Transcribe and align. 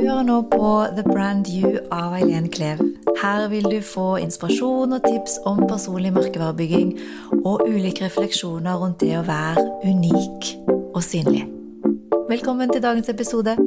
Du 0.00 0.06
hører 0.06 0.22
nå 0.24 0.42
på 0.48 0.68
The 0.96 1.02
Brand 1.02 1.48
You 1.52 1.70
av 1.92 2.14
Eileen 2.16 2.46
Klev. 2.48 2.78
Her 3.20 3.48
vil 3.52 3.66
du 3.68 3.82
få 3.84 4.14
inspirasjon 4.16 4.94
og 4.96 5.02
tips 5.04 5.34
om 5.44 5.58
personlig 5.68 6.12
merkevarebygging 6.16 6.94
og 7.44 7.66
ulike 7.68 8.06
refleksjoner 8.06 8.78
rundt 8.80 9.04
det 9.04 9.10
å 9.18 9.26
være 9.26 9.66
unik 9.84 10.48
og 10.94 11.04
synlig. 11.04 11.42
Velkommen 12.30 12.72
til 12.72 12.80
dagens 12.86 13.12
episode. 13.12 13.58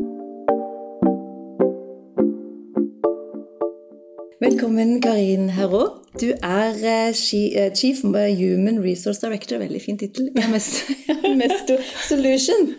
Velkommen, 4.41 4.98
Karin 5.05 5.54
Herrå. 5.54 5.86
Du 6.18 6.31
er 6.34 6.73
eh, 6.81 7.13
eh, 7.13 7.70
Chief 7.77 8.04
eh, 8.09 8.34
Human 8.41 8.81
Resource 8.81 9.22
Director. 9.22 9.62
Veldig 9.62 9.86
fin 9.86 10.02
tittel. 10.02 10.34
i 10.34 11.38
Mesto 11.38 11.77
Solution. 12.09 12.73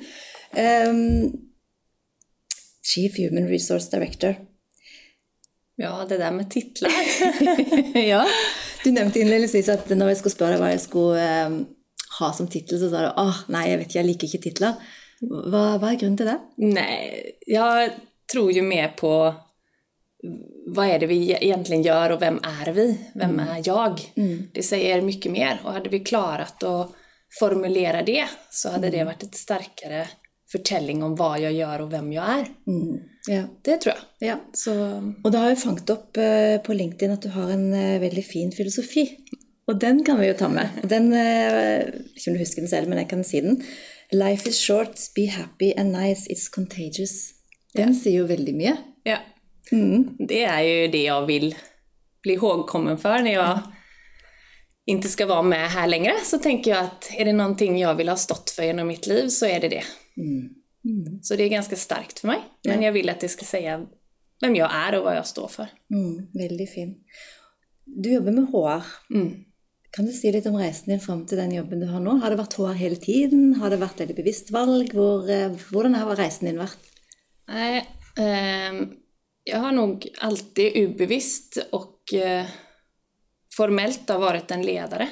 Um, 0.58 1.43
Chief 2.84 3.18
Human 3.18 3.48
Resource 3.48 3.90
Director. 3.90 4.34
Ja, 5.76 6.06
det 6.08 6.18
där 6.18 6.32
med 6.32 6.50
titlar. 6.50 6.92
ja, 8.08 8.26
Du 8.84 8.92
nevnte 8.92 9.20
innledningsvis 9.20 9.68
at 9.68 9.88
når 9.90 10.12
jeg 10.12 10.18
skulle 10.20 10.50
deg 10.52 10.60
hva 10.60 10.72
jeg 10.74 10.82
skulle 10.82 11.22
eh, 11.24 11.54
ha 12.18 12.28
som 12.36 12.48
tittel, 12.50 12.78
så 12.78 12.90
sa 12.92 13.06
du 13.06 13.22
åh, 13.22 13.38
nei, 13.48 13.64
jeg 13.70 13.80
vet 13.80 13.88
ikke, 13.88 13.98
jeg 13.98 14.08
liker 14.10 14.28
ikke 14.28 14.42
titler. 14.44 14.92
Hva, 15.24 15.62
hva 15.80 15.90
er 15.90 15.98
grunnen 16.02 16.18
til 16.20 16.28
det? 16.28 16.36
Nej, 16.60 17.32
jag 17.46 17.96
tror 18.32 18.52
ju 18.52 18.62
mer 18.62 18.88
på 18.88 19.34
vad 20.66 20.86
är 20.86 20.98
det 20.98 21.06
vi 21.06 21.36
egentligen 21.40 21.82
gör 21.82 22.10
och 22.10 22.22
vem 22.22 22.40
är 22.42 22.72
vi? 22.72 22.98
Vem 23.14 23.40
är 23.40 23.62
jag? 23.64 24.00
Det 24.52 24.62
säger 24.62 25.00
mycket 25.00 25.32
mer 25.32 25.60
och 25.64 25.72
hade 25.72 25.88
vi 25.88 26.00
klarat 26.00 26.62
att 26.62 26.92
formulera 27.38 28.02
det 28.02 28.24
så 28.50 28.70
hade 28.70 28.90
det 28.90 29.04
varit 29.04 29.22
ett 29.22 29.34
starkare 29.34 30.08
förtälling 30.54 31.02
om 31.02 31.14
vad 31.18 31.40
jag 31.40 31.52
gör 31.52 31.80
och 31.80 31.92
vem 31.92 32.12
jag 32.12 32.28
är. 32.38 32.46
Ja. 33.26 33.42
Det 33.62 33.76
tror 33.76 33.94
jag. 33.94 34.28
ja. 34.28 34.36
Så 34.52 34.72
Og 35.24 35.32
det 35.32 35.38
har 35.38 35.50
jo 35.50 35.56
fanget 35.56 35.90
opp 35.90 36.16
eh, 36.16 36.58
på 36.66 36.72
LinkedIn 36.76 37.14
at 37.14 37.22
du 37.22 37.28
har 37.28 37.50
en 37.50 37.72
eh, 37.74 38.00
veldig 38.00 38.24
fin 38.26 38.52
filosofi. 38.52 39.06
Og 39.66 39.80
den 39.80 40.04
kan 40.04 40.20
vi 40.20 40.28
jo 40.28 40.34
ta 40.38 40.48
med. 40.48 40.68
Den, 40.82 41.12
eh, 41.12 41.86
ikke 42.14 42.30
om 42.30 42.36
du 42.36 42.42
husker 42.42 42.62
den 42.62 42.68
selv, 42.70 42.88
men 42.88 42.98
jeg 42.98 43.08
kan 43.08 43.24
si 43.24 43.40
den. 43.40 43.62
Life 44.12 44.48
is 44.48 44.60
short, 44.60 45.00
be 45.16 45.26
happy 45.32 45.72
and 45.76 45.92
nice, 45.92 46.28
it's 46.30 46.50
contagious. 46.52 47.32
Den 47.74 47.94
sier 47.96 48.20
jo 48.20 48.26
veldig 48.26 48.54
mye. 48.54 48.76
ja, 49.04 49.18
det 50.28 50.42
är 50.44 50.62
ju 50.62 50.88
det 50.88 51.02
jag 51.02 51.26
vill 51.26 51.54
bli 52.22 52.32
ihågkommen 52.32 52.98
för 52.98 53.18
när 53.18 53.32
jag 53.32 53.58
inte 54.86 55.08
ska 55.08 55.26
vara 55.26 55.42
med 55.42 55.70
här 55.70 55.86
längre. 55.86 56.12
Så 56.24 56.38
tänker 56.38 56.70
jag 56.70 56.84
att 56.84 57.10
är 57.16 57.24
det 57.24 57.32
någonting 57.32 57.78
jag 57.78 57.94
vill 57.94 58.08
ha 58.08 58.16
stått 58.16 58.50
för 58.50 58.62
genom 58.62 58.88
mitt 58.88 59.06
liv 59.06 59.28
så 59.28 59.46
är 59.46 59.60
det 59.60 59.68
det. 59.68 59.84
Så 61.22 61.36
det 61.36 61.42
är 61.42 61.48
ganska 61.48 61.76
starkt 61.76 62.18
för 62.18 62.28
mig. 62.28 62.40
Men 62.64 62.82
jag 62.82 62.92
vill 62.92 63.08
att 63.08 63.20
det 63.20 63.28
ska 63.28 63.44
säga 63.44 63.86
vem 64.40 64.56
jag 64.56 64.74
är 64.74 64.98
och 64.98 65.04
vad 65.04 65.16
jag 65.16 65.26
står 65.26 65.48
för. 65.48 65.66
Mm, 65.94 66.26
veldig 66.32 66.70
fin. 66.70 66.96
Du 67.84 68.12
jobber 68.12 68.32
med 68.32 68.44
HR. 68.44 68.82
Mm. 69.14 69.44
Kan 69.90 70.06
du 70.06 70.12
si 70.12 70.32
litt 70.32 70.46
om 70.46 70.56
reisen 70.56 70.90
din 70.90 71.00
fram 71.00 71.26
til 71.26 71.38
den 71.38 71.52
jobben 71.54 71.80
du 71.80 71.86
har 71.86 72.00
nå? 72.02 72.16
Har 72.18 72.32
det 72.32 72.40
vært 72.40 72.56
HR 72.58 72.74
hele 72.74 72.96
tiden? 72.98 73.54
Har 73.60 73.70
det 73.70 73.78
vært 73.78 74.00
et 74.02 74.14
bevisst? 74.16 74.50
Hvor, 74.50 75.30
eh, 75.30 75.54
hvordan 75.70 75.94
har 75.94 76.16
reisen 76.18 76.48
din 76.48 76.58
vært? 76.58 76.88
Nej, 77.48 77.84
ehm, 78.18 78.96
jag 79.44 79.58
har 79.58 79.72
nog 79.72 80.08
alltid 80.18 80.76
ubevisst 80.76 81.58
och 81.72 82.14
eh, 82.14 82.46
formellt 83.56 84.08
har 84.08 84.18
varit 84.18 84.50
en 84.50 84.66
ledare. 84.66 85.08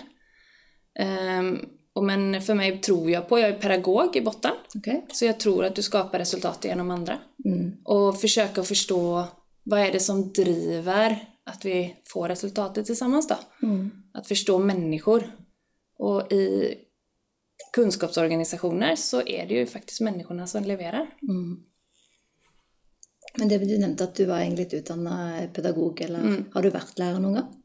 Ehm, 0.99 1.61
och 1.95 2.05
men 2.05 2.43
för 2.43 2.55
mig 2.55 2.81
tror 2.81 3.11
jag 3.11 3.29
på, 3.29 3.39
jag 3.39 3.49
är 3.49 3.59
pedagog 3.59 4.17
i 4.17 4.21
botten, 4.21 4.53
Ok? 4.75 4.89
så 5.13 5.25
jag 5.25 5.41
tror 5.41 5.65
att 5.65 5.75
du 5.77 5.83
skapar 5.83 6.19
resultat 6.19 6.65
genom 6.65 6.91
andra. 6.91 7.19
Mm. 7.45 7.73
Och 7.85 8.21
försöka 8.21 8.63
förstå 8.63 9.25
vad 9.65 9.81
är 9.81 9.93
det 9.93 10.01
som 10.01 10.33
driver 10.33 11.29
att 11.45 11.65
vi 11.65 11.97
får 12.07 12.29
resultatet 12.29 12.87
tillsammans 12.87 13.29
då? 13.29 13.37
Mm. 13.63 13.91
Att 14.15 14.29
förstå 14.29 14.59
människor. 14.59 15.37
Och 15.99 16.33
i 16.33 16.75
kunskapsorganisationer 17.73 18.97
så 18.97 19.23
är 19.27 19.47
det 19.47 19.55
ju 19.55 19.67
faktiskt 19.67 20.01
människorna 20.01 20.47
som 20.47 20.65
levererar. 20.65 21.07
Mm. 21.23 21.61
Men 23.39 23.49
det 23.49 23.59
du 23.59 23.79
nevnte 23.79 24.05
at 24.05 24.15
du 24.15 24.25
var 24.25 24.39
egentlig 24.41 24.65
litt 24.65 24.75
utdanna 24.75 25.41
pedagog, 25.53 26.01
eller 26.01 26.19
Mm. 26.21 26.45
har 26.53 26.63
du 26.63 26.71
vært 26.71 26.99
lærer 26.99 27.19
noen 27.21 27.35
gang? 27.35 27.62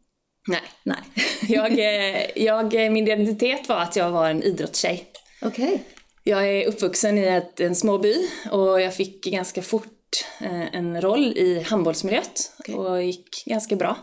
Nej. 0.47 0.61
Nei. 0.83 0.97
Jag, 1.47 1.71
eh, 1.79 2.25
jag, 2.35 2.73
min 2.73 3.07
identitet 3.07 3.69
var 3.69 3.79
att 3.79 3.95
jag 3.95 4.11
var 4.11 4.29
en 4.29 4.43
idrottstjej. 4.43 5.07
Ok. 5.41 5.59
Jag 6.23 6.47
är 6.47 6.67
uppvuxen 6.67 7.17
i 7.17 7.23
ett, 7.23 7.59
en 7.59 7.75
små 7.75 7.97
by 7.97 8.15
och 8.51 8.81
jag 8.81 8.95
fick 8.95 9.23
ganska 9.23 9.61
fort 9.61 10.25
eh, 10.41 10.75
en 10.75 11.01
roll 11.01 11.37
i 11.37 11.65
handbollsmiljött 11.67 12.51
Okej. 12.59 12.75
och 12.75 13.03
gick 13.03 13.43
ganska 13.45 13.75
bra. 13.75 13.97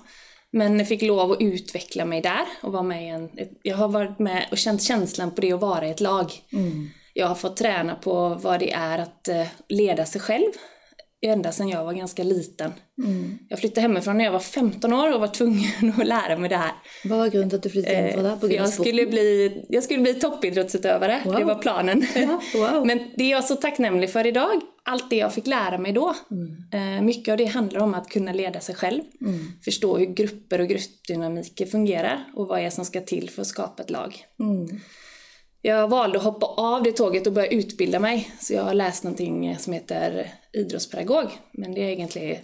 Men 0.51 0.79
jag 0.79 0.89
fick 0.89 1.03
lov 1.03 1.33
att 1.33 1.41
utveckla 1.41 2.05
mig 2.05 2.21
där 2.21 2.45
och 2.63 2.73
vara 2.73 2.83
med 2.83 3.05
i 3.05 3.09
en... 3.09 3.31
Jag 3.63 3.77
har 3.77 3.89
varit 3.89 4.19
med 4.19 4.49
och 4.51 4.59
känt 4.59 4.83
känslan 4.83 5.35
på 5.35 5.41
det 5.41 5.53
att 5.53 5.61
vara 5.61 5.87
i 5.87 5.91
ett 5.91 6.01
lag. 6.01 6.33
Mm. 6.53 6.91
Jag 7.13 7.27
har 7.27 7.35
fått 7.35 7.57
träna 7.57 7.95
på 7.95 8.29
vad 8.29 8.61
det 8.61 8.73
är 8.73 8.99
att 8.99 9.29
eh, 9.29 9.47
leda 9.69 10.07
sig 10.07 10.21
själv 10.21 10.53
ända 11.29 11.53
sedan 11.53 11.69
jag 11.69 11.85
var 11.85 11.93
ganska 11.93 12.23
liten. 12.23 12.73
Mm. 12.99 13.39
Jag 13.49 13.59
flyttade 13.59 13.81
hemifrån 13.81 14.19
när 14.19 14.25
jag 14.25 14.33
var 14.33 14.41
15 14.41 14.93
år 14.93 15.15
och 15.15 15.21
var 15.21 15.29
tvungen 15.29 15.93
att 16.01 16.07
lära 16.07 16.37
mig 16.39 16.49
det 16.51 16.57
här. 16.57 16.73
Hva 17.05 17.17
var 17.17 17.29
grunnen 17.29 17.51
til 17.51 17.57
at 17.57 17.63
du? 17.63 17.69
På 17.71 17.81
För 17.81 18.23
grunn 18.23 18.27
av 18.27 18.53
jag, 18.53 18.69
skulle 18.73 19.07
bli, 19.07 19.65
jag 19.69 19.83
skulle 19.85 20.01
bli 20.03 20.15
toppidrottsutövare, 20.15 21.21
Wow. 21.25 21.35
det 21.35 21.45
var 21.45 21.55
planen. 21.55 22.07
Ja, 22.15 22.41
wow. 22.55 22.87
Men 22.87 22.99
det 23.17 23.25
är 23.25 23.31
jag 23.31 23.45
så 23.45 23.57
tacknämlig 23.57 24.11
för 24.11 24.27
idag, 24.27 24.61
allt 24.85 25.11
det 25.11 25.17
jag 25.17 25.35
fick 25.35 25.47
lära 25.47 25.79
mig 25.79 25.93
då. 25.93 26.15
Eh, 26.73 27.03
mycket 27.03 27.33
av 27.33 27.39
det 27.39 27.45
handlar 27.45 27.81
om 27.81 27.95
att 27.95 28.09
kunna 28.09 28.33
leda 28.33 28.61
sig 28.61 28.75
själv, 28.75 29.03
förstå 29.65 29.97
hur 29.99 30.07
grupper 30.07 30.61
och 30.61 30.69
gruppdynamiker 30.69 31.67
fungerar 31.67 32.25
och 32.37 32.47
vad 32.49 32.61
är 32.61 32.71
som 32.71 32.85
ska 32.85 33.01
till 33.01 33.31
för 33.31 33.43
att 33.43 33.49
skapa 33.49 33.83
ett 33.83 33.91
lag. 33.91 34.25
Jag 35.67 35.89
valde 35.89 36.19
att 36.19 36.25
hoppa 36.25 36.47
av 36.47 36.83
det 36.83 36.93
tåget 36.93 37.27
och 37.27 37.33
börja 37.33 37.49
utbilda 37.49 37.99
mig, 38.01 38.31
så 38.41 38.55
jag 38.55 38.63
har 38.63 38.75
läst 38.75 39.05
någonting 39.05 39.59
som 39.59 39.73
heter 39.73 40.31
idrottspedagog, 40.53 41.27
men 41.53 41.75
det 41.75 41.81
är 41.81 41.89
egentligen 41.89 42.37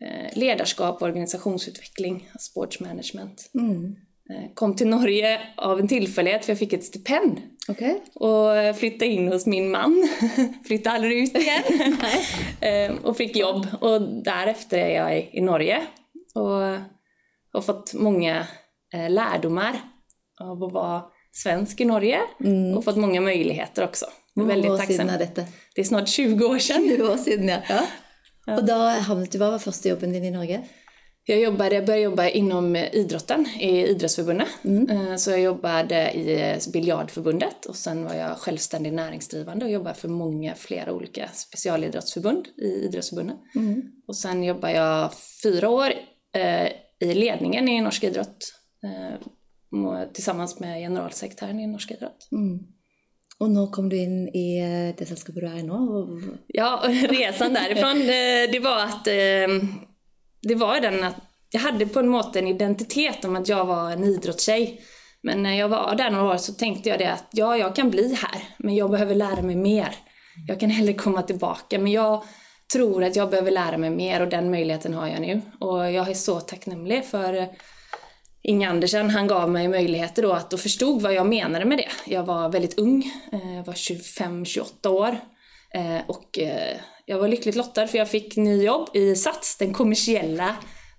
eh, 0.00 0.38
ledarskap, 0.38 1.02
organisationsutveckling, 1.02 2.28
sports 2.38 2.80
management. 2.80 3.50
Mm. 3.54 3.84
Eh, 4.30 4.52
Kom 4.54 4.76
till 4.76 4.86
Norge 4.88 5.40
av 5.56 5.80
en 5.80 5.88
tillfällighet 5.88 6.44
för 6.44 6.52
jag 6.52 6.58
fick 6.58 6.72
ett 6.72 6.84
stipend 6.84 7.40
Ok. 7.68 7.82
och 8.14 8.76
flyttade 8.78 9.06
in 9.10 9.28
hos 9.32 9.46
min 9.46 9.70
man. 9.70 10.08
flyttade 10.66 10.96
aldrig 10.96 11.18
ut 11.22 11.36
igen. 11.38 11.96
Eh, 12.60 12.92
och 13.02 13.16
fick 13.16 13.36
jobb 13.36 13.66
och 13.80 14.02
därefter 14.24 14.78
är 14.78 14.88
jag 14.96 15.28
i- 15.32 15.40
Norge 15.40 15.82
och 16.34 16.42
har 17.52 17.60
fått 17.62 17.94
många 17.94 18.46
lärdomar 19.08 19.76
av 20.40 20.64
att 20.64 20.72
vara 20.72 21.02
svensk 21.42 21.80
i 21.80 21.84
Norge 21.84 22.20
och 22.76 22.84
fått 22.84 22.96
många 22.96 23.20
möjligheter 23.20 23.84
också. 23.84 24.06
Hvor 24.34 24.46
väldigt 24.46 24.70
år 24.70 24.76
tacksam. 24.78 24.96
siden 24.96 25.14
er 25.14 25.18
dette? 25.18 25.46
Det 25.74 25.80
är 25.80 25.84
snart 25.84 26.08
20 26.08 26.44
år 26.44 26.58
sedan. 26.58 26.88
20 26.88 27.02
år 27.12 27.16
siden, 27.16 27.48
ja. 27.48 27.58
ja. 27.68 28.56
Og 28.56 28.66
da 28.66 28.76
havnet 29.08 29.32
du 29.32 29.38
Hva 29.38 29.50
var 29.50 29.58
første 29.58 29.88
jobben 29.88 30.12
din 30.12 30.24
i 30.24 30.30
Norge? 30.30 30.60
Jag, 31.28 31.40
jobbade, 31.40 31.74
jag 31.74 31.86
började 31.86 32.02
jobba 32.02 32.28
inom 32.28 32.76
eh, 32.76 32.94
idrotten 32.94 33.46
i 33.60 33.86
idrottsförbundet. 33.86 34.48
Eh, 34.90 35.16
Så 35.16 35.30
jag 35.30 35.40
jobbade 35.40 36.10
i 36.12 36.40
eh, 36.50 36.58
biljardförbundet 36.72 37.66
och 37.66 37.76
sen 37.76 38.04
var 38.04 38.14
jag 38.14 38.38
självständig 38.38 38.92
näringsdrivande 38.92 39.64
och 39.64 39.70
jobbade 39.70 39.94
för 39.94 40.08
många 40.08 40.54
flera 40.54 40.92
olika 40.92 41.28
specialidrottsförbund 41.32 42.46
i 42.56 42.66
idrottsförbundet. 42.66 43.36
Och 44.08 44.16
sen 44.16 44.44
jobbade 44.44 44.72
jag 44.74 45.10
fyra 45.42 45.68
år 45.68 45.92
eh, 46.34 46.68
i 47.00 47.14
ledningen 47.14 47.68
i 47.68 47.80
Norsk 47.80 48.04
idrott 48.04 48.52
eh, 48.84 49.16
tillsammans 50.14 50.60
med 50.60 50.80
generalsekreteraren 50.80 51.60
i 51.60 51.66
Norsk 51.66 51.90
idrott. 51.90 52.28
Mm. 52.32 52.58
Og 53.38 53.50
nå 53.50 53.66
kom 53.66 53.88
du 53.88 53.96
inn 53.96 54.28
i 54.28 54.58
eh, 54.58 54.94
det 54.96 55.06
selskapet 55.08 55.42
du 55.42 55.62
nå? 55.62 55.74
og- 55.74 56.38
Ja, 56.46 56.80
och 56.84 56.90
resan 57.16 57.52
därifrån, 57.54 58.00
eh, 58.00 58.50
det 58.52 58.60
var 58.62 58.78
att 58.84 59.06
eh, 59.06 59.68
det 60.42 60.54
var 60.54 60.80
den 60.80 61.04
att 61.04 61.16
jag 61.50 61.60
hade 61.60 61.86
på 61.86 61.98
en 62.00 62.08
måte 62.08 62.38
en 62.38 62.46
identitet 62.46 63.24
om 63.24 63.36
att 63.36 63.48
jag 63.48 63.64
var 63.64 63.90
en 63.90 64.04
idrottstjej. 64.04 64.80
Men 65.22 65.42
när 65.42 65.54
jag 65.58 65.68
var 65.68 65.94
där 65.94 66.10
några 66.10 66.32
år 66.34 66.36
så 66.36 66.52
tänkte 66.52 66.88
jag 66.88 66.98
det 66.98 67.12
att 67.12 67.28
ja, 67.32 67.56
jag 67.56 67.76
kan 67.76 67.90
bli 67.90 68.14
här, 68.14 68.42
men 68.58 68.74
jag 68.74 68.90
behöver 68.90 69.14
lära 69.14 69.42
mig 69.42 69.56
mer. 69.56 69.94
Jag 70.46 70.60
kan 70.60 70.70
hellre 70.70 70.92
komma 70.92 71.22
tillbaka, 71.22 71.78
men 71.78 71.92
jag 71.92 72.24
tror 72.72 73.04
att 73.04 73.16
jag 73.16 73.30
behöver 73.30 73.50
lära 73.50 73.78
mig 73.78 73.90
mer 73.90 74.22
och 74.22 74.28
den 74.28 74.50
möjligheten 74.50 74.94
har 74.94 75.06
jag 75.08 75.20
nu. 75.20 75.40
Och 75.60 75.92
jag 75.92 76.10
är 76.10 76.14
så 76.14 76.40
tacknämlig 76.40 77.04
för 77.04 77.48
Inge 78.48 78.68
Andersen, 78.68 79.10
han 79.10 79.26
gav 79.26 79.50
mig 79.50 79.68
möjligheter 79.68 80.22
då 80.22 80.32
att 80.32 80.52
och 80.52 80.60
förstod 80.60 81.02
vad 81.02 81.14
jag 81.14 81.26
menade 81.26 81.64
med 81.64 81.78
det. 81.78 82.12
Jag 82.12 82.24
var 82.24 82.48
väldigt 82.48 82.78
ung, 82.78 83.12
eh, 83.32 83.64
var 83.66 83.74
25-28 83.74 84.88
år. 84.88 85.18
Eh, 85.74 86.00
och 86.08 86.38
eh, 86.38 86.76
jag 87.06 87.18
var 87.18 87.28
lyckligt 87.28 87.56
lottad 87.56 87.86
för 87.86 87.98
jag 87.98 88.10
fick 88.10 88.36
ny 88.36 88.64
jobb 88.64 88.88
i 88.94 89.14
SATS, 89.16 89.56
den 89.58 89.72
kommersiella 89.72 90.56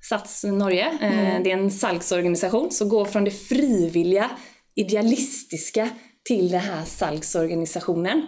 SATS 0.10 0.44
Norge. 0.44 0.86
Eh, 1.02 1.44
Det 1.44 1.52
är 1.52 1.58
en 1.58 1.72
salgsorganisation 1.72 2.72
som 2.72 2.90
går 2.90 3.06
från 3.06 3.24
det 3.24 3.32
frivilliga, 3.32 4.30
idealistiska 4.76 5.90
till 6.28 6.52
den 6.52 6.62
här 6.62 6.86
salgsorganisationen. 6.86 8.28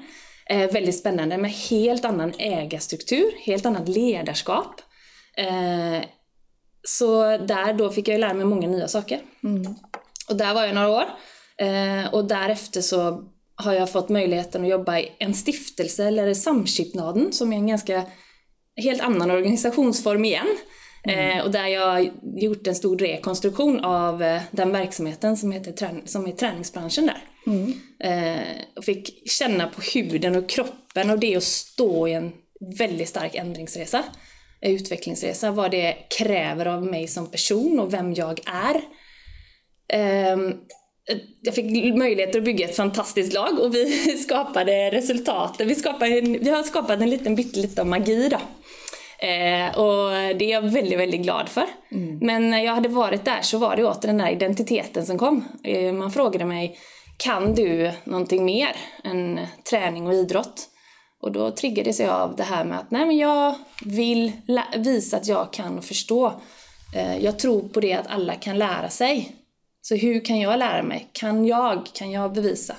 Eh, 0.50 0.72
väldigt 0.72 1.00
spännande 1.00 1.38
med 1.38 1.52
helt 1.52 2.06
annan 2.06 2.34
ägarstruktur, 2.40 3.32
helt 3.46 3.66
annat 3.66 3.90
ledarskap. 3.90 4.82
Eh, 5.38 6.04
så 6.88 7.38
där 7.38 7.74
då 7.74 7.90
fick 7.90 8.08
jag 8.08 8.20
lära 8.20 8.34
mig 8.34 8.46
många 8.46 8.68
nya 8.68 8.88
saker. 8.88 9.22
Mm. 9.44 9.76
Och 10.30 10.36
där 10.36 10.54
var 10.54 10.66
jag 10.66 10.76
några 10.76 10.90
år. 10.90 11.06
Eh, 11.58 12.14
och 12.14 12.26
därefter 12.26 12.82
så 12.82 13.24
har 13.56 13.74
jag 13.74 13.92
fått 13.92 14.10
möjligheten 14.10 14.64
att 14.64 14.70
jobba 14.70 15.00
i 15.00 15.12
en 15.20 15.34
stiftelse, 15.34 16.08
eller 16.08 16.34
Samskipnaden, 16.34 17.34
som 17.34 17.54
är 17.54 17.58
en 17.58 17.68
ganska 17.68 18.04
helt 18.76 19.02
annan 19.02 19.32
organisationsform 19.32 20.26
igen. 20.26 20.48
Eh, 21.04 21.44
och 21.44 21.52
där 21.52 21.68
jag 21.68 21.88
har 21.88 22.12
gjort 22.36 22.68
en 22.68 22.76
stor 22.76 22.98
rekonstruktion 22.98 23.80
av 23.80 24.24
eh, 24.24 24.42
den 24.52 24.72
verksamheten 24.72 25.38
som, 25.38 25.52
heter, 25.52 26.02
som 26.06 26.28
är 26.28 26.32
träningsbranschen 26.32 27.06
där. 27.06 27.24
Eh, 28.00 28.44
och 28.76 28.86
fick 28.86 29.30
känna 29.30 29.68
på 29.68 29.82
huden 29.94 30.36
och 30.36 30.50
kroppen 30.50 31.10
och 31.10 31.20
det 31.20 31.36
att 31.36 31.44
stå 31.44 32.08
i 32.08 32.14
en 32.14 32.32
väldigt 32.78 33.10
stark 33.10 33.36
ändringsresa, 33.36 34.04
utvecklingsresa, 34.62 35.52
vad 35.52 35.72
det 35.72 35.96
kräver 36.18 36.66
av 36.66 36.86
mig 36.86 37.08
som 37.08 37.32
person 37.32 37.80
och 37.80 37.94
vem 37.94 38.14
jag 38.14 38.40
är. 38.46 38.82
Ehm, 39.94 40.54
jag 41.42 41.56
fick 41.56 41.96
möjlighet 41.96 42.36
att 42.36 42.44
bygga 42.44 42.66
ett 42.66 42.76
fantastiskt 42.76 43.34
lag 43.34 43.60
och 43.60 43.76
vi 43.76 44.18
skapade 44.26 44.90
resultaten. 44.90 45.68
Vi, 45.68 45.76
skapade 45.76 46.20
en, 46.20 46.40
vi 46.40 46.50
har 46.50 46.64
skapat 46.64 47.02
en 47.02 47.10
liten 47.10 47.36
av 47.80 47.88
magi 47.88 48.30
då. 48.30 48.38
Eh, 49.28 49.80
och 49.80 50.12
det 50.38 50.46
är 50.46 50.52
jag 50.52 50.62
väldigt, 50.62 51.00
väldigt 51.00 51.22
glad 51.22 51.50
för. 51.50 51.66
Men 52.22 52.50
när 52.50 52.64
jag 52.64 52.76
hade 52.76 52.90
varit 52.90 53.26
där 53.26 53.42
så 53.42 53.58
var 53.58 53.76
det 53.76 53.86
åter 53.86 54.08
den 54.08 54.18
där 54.18 54.32
identiteten 54.32 55.06
som 55.06 55.18
kom. 55.18 55.46
Eh, 55.64 55.94
man 55.94 56.12
frågade 56.12 56.46
mig, 56.46 56.78
kan 57.18 57.56
du 57.56 57.92
någonting 58.04 58.46
mer 58.46 58.76
än 59.04 59.40
träning 59.70 60.08
och 60.08 60.14
idrott? 60.14 60.70
Och 61.22 61.32
då 61.32 61.52
triggades 61.52 62.00
jag 62.00 62.10
av 62.10 62.36
det 62.36 62.44
här 62.44 62.64
med 62.66 62.80
att 62.80 62.92
nej 62.92 63.06
men 63.06 63.18
jag 63.18 63.56
vill 63.86 64.32
visa 64.78 65.18
att 65.18 65.28
jag 65.28 65.54
kan 65.54 65.82
förstå. 65.82 66.42
Eh, 66.96 67.18
jag 67.18 67.40
tror 67.40 67.70
på 67.70 67.80
det 67.80 67.94
att 67.94 68.08
alla 68.08 68.36
kan 68.36 68.58
lära 68.58 68.90
sig. 68.90 69.36
Så 69.82 69.96
hur 69.96 70.26
kan 70.26 70.40
jag 70.40 70.60
lära 70.60 70.84
mig? 70.84 71.10
Kan 71.12 71.46
jag? 71.46 71.86
Kan 71.94 72.12
jag 72.12 72.34
bevisa? 72.34 72.76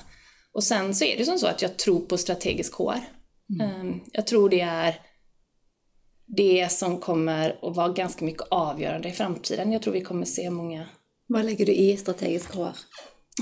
Och 0.52 0.64
sen 0.64 0.94
så 0.94 1.04
är 1.04 1.16
det 1.18 1.24
som 1.24 1.38
så 1.38 1.46
att 1.46 1.62
jag 1.62 1.76
tror 1.76 2.00
på 2.00 2.18
strategisk 2.18 2.74
HR. 2.74 2.94
Eh, 3.62 3.96
Jag 4.12 4.26
tror 4.26 4.48
det 4.50 4.60
är 4.60 5.00
det 6.26 6.72
som 6.72 6.98
kommer 6.98 7.58
att 7.62 7.76
vara 7.76 7.88
ganska 7.88 8.24
mycket 8.24 8.46
avgörande 8.50 9.08
i 9.08 9.12
framtiden. 9.12 9.72
Jag 9.72 9.82
tror 9.82 9.92
vi 9.94 10.00
kommer 10.00 10.26
se 10.26 10.50
många 10.50 10.86
Vad 11.26 11.44
lägger 11.44 11.66
du 11.66 11.72
i 11.72 11.96
strategisk 11.96 12.54
HR? 12.54 12.72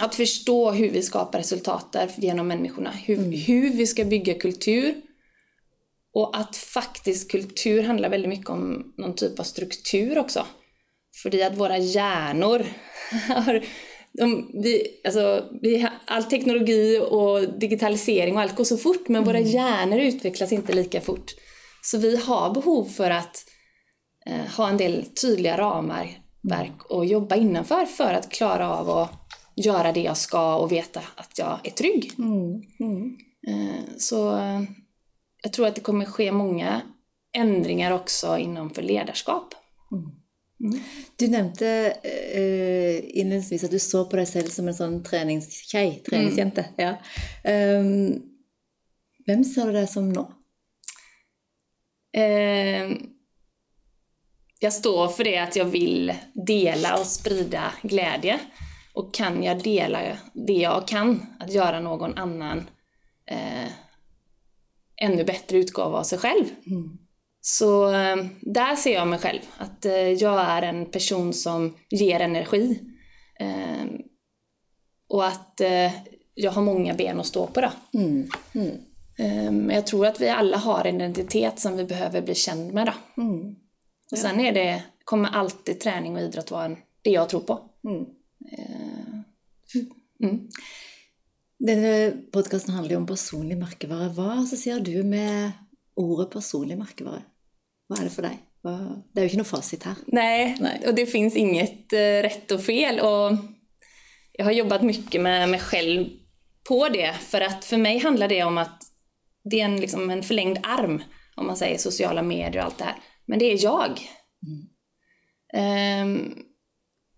Att 0.00 0.14
förstå 0.14 0.70
hur 0.70 0.90
vi 0.90 1.02
skapar 1.02 1.38
resultat 1.38 1.96
genom 2.16 2.48
människorna. 2.48 2.90
Hur, 2.90 3.36
hur 3.36 3.70
vi 3.70 3.86
ska 3.86 4.04
bygga 4.04 4.34
kultur. 4.34 4.94
Och 6.14 6.36
att 6.36 6.56
faktiskt 6.56 7.30
kultur 7.30 7.82
handlar 7.82 8.08
väldigt 8.08 8.28
mycket 8.28 8.50
om 8.50 8.94
någon 8.96 9.14
typ 9.14 9.40
av 9.40 9.44
struktur 9.44 10.18
också. 10.18 10.46
För 11.22 11.46
att 11.46 11.56
våra 11.56 11.78
hjärnor 11.78 12.66
har... 13.28 13.64
De, 14.12 14.50
vi, 14.62 15.00
alltså, 15.04 15.44
vi, 15.62 15.88
all 16.06 16.24
teknologi 16.24 17.00
och 17.10 17.58
digitalisering 17.58 18.34
och 18.34 18.40
allt 18.40 18.56
går 18.56 18.64
så 18.64 18.76
fort 18.76 19.08
men 19.08 19.24
våra 19.24 19.40
hjärnor 19.40 19.98
utvecklas 19.98 20.52
inte 20.52 20.72
lika 20.72 21.00
fort. 21.00 21.34
Så 21.82 21.98
vi 21.98 22.16
har 22.16 22.54
behov 22.54 22.84
för 22.84 23.10
att 23.10 23.44
eh, 24.26 24.56
ha 24.56 24.68
en 24.68 24.76
del 24.76 25.04
tydliga 25.04 25.58
ramar 25.58 26.18
verk 26.42 26.72
att 26.90 27.08
jobba 27.08 27.36
innanför 27.36 27.86
för 27.86 28.14
att 28.14 28.30
klara 28.30 28.72
av 28.72 28.90
att 28.90 29.27
göra 29.58 29.92
det 29.92 30.02
jag 30.02 30.16
ska 30.16 30.56
och 30.56 30.72
veta 30.72 31.02
att 31.14 31.38
jag 31.38 31.60
är 31.64 31.70
trygg. 31.70 32.12
Eh, 33.48 33.82
Så 33.98 34.38
eh, 34.38 34.62
jag 35.42 35.52
tror 35.52 35.66
att 35.66 35.74
det 35.74 35.80
kommer 35.80 36.04
ske 36.04 36.32
många 36.32 36.82
ändringar 37.32 37.92
också 37.92 38.38
inom 38.38 38.70
för 38.70 38.82
ledarskap. 38.82 39.54
Du 41.16 41.28
nevnte 41.28 41.94
uh, 42.36 43.18
innledningsvis 43.18 43.64
at 43.64 43.70
du 43.70 43.78
så 43.78 44.04
på 44.04 44.16
deg 44.16 44.28
selv 44.28 44.48
som 44.50 44.68
en 44.68 44.74
sånn 44.74 44.96
treningstjej, 45.06 46.00
treningsjente. 46.08 46.64
Ja. 46.76 46.96
Um, 47.46 48.18
hvem 49.26 49.44
ser 49.46 49.70
du 49.70 49.78
deg 49.78 49.86
som 49.88 50.08
nå? 50.10 50.24
Eh, 52.16 52.90
jag 54.58 54.72
står 54.72 55.08
för 55.08 55.24
det 55.24 55.38
att 55.38 55.56
jag 55.56 55.64
vill 55.64 56.12
dela 56.34 56.98
och 56.98 57.06
sprida 57.06 57.72
glädje. 57.82 58.40
Och 58.98 59.14
kan 59.14 59.42
jag 59.42 59.62
dela 59.62 60.18
det 60.32 60.52
jag 60.52 60.88
kan, 60.88 61.26
att 61.38 61.52
göra 61.52 61.80
någon 61.80 62.18
annan 62.18 62.58
eh, 63.26 63.68
ännu 64.96 65.24
bättre 65.24 65.58
utgåva 65.58 65.98
av 65.98 66.02
sig 66.02 66.18
själv. 66.18 66.44
Så 67.40 67.92
eh, 67.92 68.16
där 68.40 68.76
ser 68.76 68.94
jag 68.94 69.08
mig 69.08 69.18
själv, 69.18 69.40
att 69.58 69.84
eh, 69.84 70.12
jag 70.12 70.40
är 70.40 70.62
en 70.62 70.86
person 70.86 71.32
som 71.32 71.74
ger 71.90 72.20
energi. 72.20 72.80
Eh, 73.40 73.86
och 75.08 75.26
att 75.26 75.60
eh, 75.60 75.92
jag 76.34 76.52
har 76.52 76.62
många 76.62 76.94
ben 76.94 77.20
att 77.20 77.26
stå 77.26 77.46
på 77.46 77.60
då. 77.60 77.70
Mm. 77.94 78.28
Eh, 79.18 79.52
Men 79.52 79.70
jag 79.70 79.86
tror 79.86 80.06
att 80.06 80.20
vi 80.20 80.28
alla 80.28 80.56
har 80.56 80.84
en 80.84 81.00
identitet 81.00 81.60
som 81.60 81.76
vi 81.76 81.84
behöver 81.84 82.22
bli 82.22 82.34
känd 82.34 82.72
med 82.72 82.86
då. 82.86 83.22
Mm. 83.22 83.54
Och 84.12 84.18
sen 84.18 84.40
är 84.40 84.52
det, 84.52 84.82
kommer 85.04 85.28
alltid 85.28 85.80
träning 85.80 86.16
och 86.16 86.22
idrott 86.22 86.50
vara 86.50 86.76
det 87.02 87.10
jag 87.10 87.28
tror 87.28 87.40
på. 87.40 87.60
Mm. 88.52 89.24
Eh, 89.74 89.82
mm. 90.24 90.48
Denne 91.58 91.92
podkasten 92.32 92.74
handler 92.74 92.94
jo 92.94 93.00
om 93.02 93.08
personlig 93.08 93.58
merkevare. 93.58 94.12
Hva 94.14 94.36
assosierer 94.44 94.84
du 94.84 95.02
med 95.02 95.50
ordet 95.98 96.30
personlig 96.30 96.78
merkevare? 96.78 97.24
Hva 97.88 97.98
er 97.98 98.06
det 98.06 98.14
for 98.14 98.28
deg? 98.28 98.36
Hva... 98.62 98.74
Det 99.10 99.20
er 99.20 99.26
jo 99.26 99.32
ikke 99.32 99.40
noe 99.40 99.50
fasit 99.50 99.86
her. 99.88 99.98
Nej, 100.06 100.56
Nej. 100.60 100.82
och 100.86 100.94
det 100.94 101.06
finns 101.06 101.36
inget 101.36 101.92
eh, 101.92 102.22
rätt 102.22 102.50
och 102.50 102.62
fel. 102.62 103.00
Och 103.00 103.38
jag 104.32 104.44
har 104.44 104.52
jobbat 104.52 104.82
mycket 104.82 105.20
med 105.20 105.48
mig 105.48 105.60
själv 105.60 106.08
på 106.68 106.88
det. 106.88 107.14
För 107.20 107.40
att 107.40 107.64
för 107.64 107.76
mig 107.76 107.98
handlar 107.98 108.28
det 108.28 108.42
om 108.42 108.58
att 108.58 108.82
det 109.50 109.60
är 109.60 109.64
en, 109.64 109.80
liksom 109.80 110.10
en 110.10 110.22
förlängd 110.22 110.58
arm, 110.62 111.02
om 111.36 111.46
man 111.46 111.56
säger 111.56 111.78
sociala 111.78 112.22
medier 112.22 112.58
och 112.58 112.64
allt 112.64 112.78
det 112.78 112.84
här. 112.84 112.96
Men 113.26 113.38
det 113.38 113.44
är 113.44 113.64
jag. 113.64 114.00
Ehm, 115.54 116.34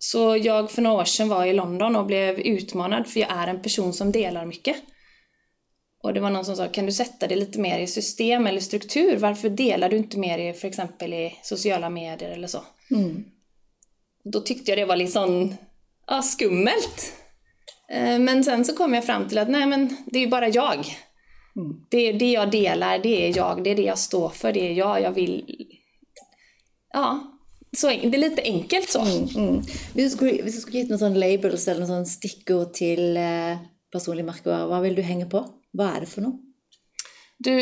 så 0.02 0.36
jag 0.36 0.70
för 0.70 0.82
några 0.82 1.00
år 1.00 1.04
sedan 1.04 1.28
var 1.28 1.44
i 1.44 1.52
London 1.52 1.96
och 1.96 2.06
blev 2.06 2.38
utmanad 2.38 3.06
för 3.06 3.20
jag 3.20 3.30
är 3.30 3.46
en 3.46 3.62
person 3.62 3.92
som 3.92 4.12
delar 4.12 4.46
mycket. 4.46 4.76
Och 6.02 6.14
det 6.14 6.20
var 6.20 6.30
någon 6.30 6.44
som 6.44 6.56
sa, 6.56 6.68
kan 6.68 6.86
du 6.86 6.92
sätta 6.92 7.26
det 7.26 7.36
lite 7.36 7.58
mer 7.60 7.78
i 7.78 7.86
system 7.86 8.46
eller 8.46 8.60
struktur? 8.60 9.16
Varför 9.16 9.48
delar 9.48 9.88
du 9.88 9.96
inte 9.96 10.18
mer 10.18 10.38
i, 10.38 10.52
för 10.52 10.68
exempel 10.68 11.12
i 11.12 11.34
sociala 11.42 11.90
medier 11.90 12.30
eller 12.30 12.48
så? 12.48 12.64
Mm. 12.90 13.24
Då 14.24 14.40
tyckte 14.40 14.70
jag 14.70 14.78
det 14.78 14.84
var 14.84 14.96
liksom 14.96 15.54
ja, 16.06 16.22
skummelt. 16.22 17.12
Eh, 17.88 18.18
Men 18.18 18.44
sen 18.44 18.64
så 18.64 18.76
kom 18.76 18.94
jag 18.94 19.06
fram 19.06 19.28
till 19.28 19.38
att 19.38 19.50
nej 19.50 19.66
men 19.66 19.96
det 20.06 20.18
är 20.18 20.22
ju 20.22 20.30
bara 20.30 20.48
jag. 20.48 20.86
Mm. 21.56 21.86
Det, 21.90 22.12
det 22.12 22.30
jag 22.30 22.50
delar, 22.50 22.98
det 22.98 23.26
är 23.28 23.36
jag, 23.36 23.64
det 23.64 23.70
är 23.70 23.76
det 23.76 23.82
jag 23.82 23.98
står 23.98 24.28
för, 24.28 24.52
det 24.52 24.68
är 24.68 24.72
jag, 24.72 25.02
jag 25.02 25.12
vill... 25.12 25.44
Ja, 26.92 27.29
så, 27.76 27.88
det 27.88 28.14
är 28.16 28.18
lite 28.18 28.42
enkelt 28.42 28.90
så. 28.90 29.00
Mm. 29.00 29.62
Hvis, 29.94 30.12
du 30.12 30.16
skulle, 30.16 30.42
du 30.42 30.52
skulle 30.52 30.78
gitt 30.82 30.90
noen 30.90 31.02
sånne 31.02 31.20
labels 31.22 31.68
eller 31.68 31.84
noen 31.84 31.92
sånne 31.92 32.10
stikkord 32.10 32.72
til 32.74 33.18
eh, 33.20 33.60
personlig 33.94 34.24
merkevare, 34.26 34.66
hva 34.70 34.80
vil 34.84 34.96
du 34.98 35.02
henge 35.06 35.28
på? 35.30 35.44
Hva 35.76 35.92
er 35.94 36.04
det 36.04 36.10
for 36.10 36.26
noe 36.26 36.38
Du, 37.40 37.54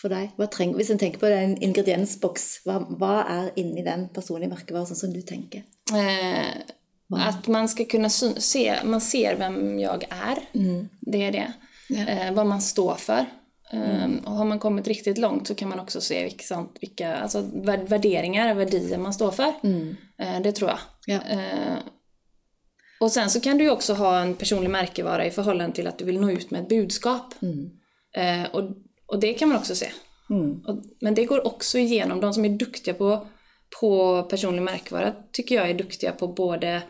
for 0.00 0.12
deg? 0.12 0.34
Hva 0.36 0.48
treng, 0.52 0.74
hvis 0.76 0.90
en 0.92 0.98
tenker 1.00 1.22
på 1.22 1.30
en 1.30 1.54
ingrediensboks, 1.64 2.48
hva, 2.66 2.80
hva 2.98 3.14
er 3.24 3.52
inni 3.62 3.86
den 3.86 4.08
personlige 4.14 4.52
merkevare, 4.52 4.90
sånn 4.90 5.02
som 5.06 5.14
du 5.14 5.22
tenker? 5.22 5.62
eh, 5.94 6.58
att 7.10 7.46
man 7.46 7.68
ska 7.68 7.84
kunna 7.84 8.10
se, 8.10 8.74
man 8.84 9.00
ser 9.00 9.36
vem 9.36 9.78
jag 9.78 10.04
är. 10.10 10.38
Det 11.00 11.22
är 11.22 11.32
det. 11.32 11.52
Ja. 11.88 12.06
Eh, 12.06 12.32
vad 12.32 12.46
man 12.46 12.62
står 12.62 12.94
för. 12.94 13.26
Eh, 13.72 14.08
och 14.24 14.32
har 14.32 14.44
man 14.44 14.58
kommit 14.58 14.88
riktigt 14.88 15.18
långt 15.18 15.46
så 15.46 15.54
kan 15.54 15.68
man 15.68 15.80
också 15.80 16.00
se 16.00 16.24
vilka, 16.24 16.66
vilka 16.80 17.16
alltså, 17.16 17.40
vär- 17.40 17.86
värderingar 17.88 18.52
och 18.52 18.60
värdier 18.60 18.98
man 18.98 19.14
står 19.14 19.30
för. 19.30 19.52
Eh, 20.18 20.40
det 20.42 20.52
tror 20.52 20.70
jag. 20.70 20.78
Ja. 21.06 21.20
Eh, 21.30 21.78
och 23.00 23.12
sen 23.12 23.30
så 23.30 23.40
kan 23.40 23.58
du 23.58 23.64
ju 23.64 23.70
också 23.70 23.94
ha 23.94 24.20
en 24.20 24.34
personlig 24.34 24.70
märkevara 24.70 25.26
i 25.26 25.30
förhållande 25.30 25.76
till 25.76 25.86
att 25.86 25.98
du 25.98 26.04
vill 26.04 26.20
nå 26.20 26.30
ut 26.30 26.50
med 26.50 26.62
ett 26.62 26.68
budskap. 26.68 27.34
Eh, 28.16 28.54
och, 28.54 28.62
och 29.06 29.20
det 29.20 29.34
kan 29.34 29.48
man 29.48 29.58
också 29.58 29.74
se. 29.74 29.88
Mm. 30.30 30.60
Och, 30.66 30.84
men 31.00 31.14
det 31.14 31.24
går 31.24 31.46
också 31.46 31.78
igenom, 31.78 32.20
de 32.20 32.34
som 32.34 32.44
är 32.44 32.48
duktiga 32.48 32.94
på, 32.94 33.26
på 33.80 34.22
personlig 34.22 34.62
märkevara 34.62 35.14
tycker 35.32 35.54
jag 35.54 35.70
är 35.70 35.74
duktiga 35.74 36.12
på 36.12 36.28
både 36.28 36.82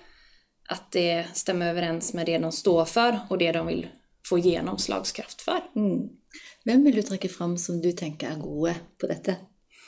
att 0.69 0.93
det 0.93 1.27
stämmer 1.33 1.71
överens 1.71 2.15
med 2.15 2.27
det 2.27 2.39
de 2.39 2.53
står 2.53 2.85
för 2.85 3.19
och 3.31 3.39
det 3.39 3.53
de 3.53 3.67
vill 3.67 3.87
få 4.29 4.39
genomslagskraft 4.39 5.43
för. 5.43 5.61
Mm. 5.77 6.09
Hvem 6.67 6.85
vil 6.85 6.99
du 6.99 7.03
trekke 7.07 7.31
fram 7.33 7.57
som 7.61 7.79
du 7.83 7.93
tenker 7.93 8.33
er 8.33 8.41
gode 8.43 8.75
på 9.01 9.11
dette? 9.11 9.37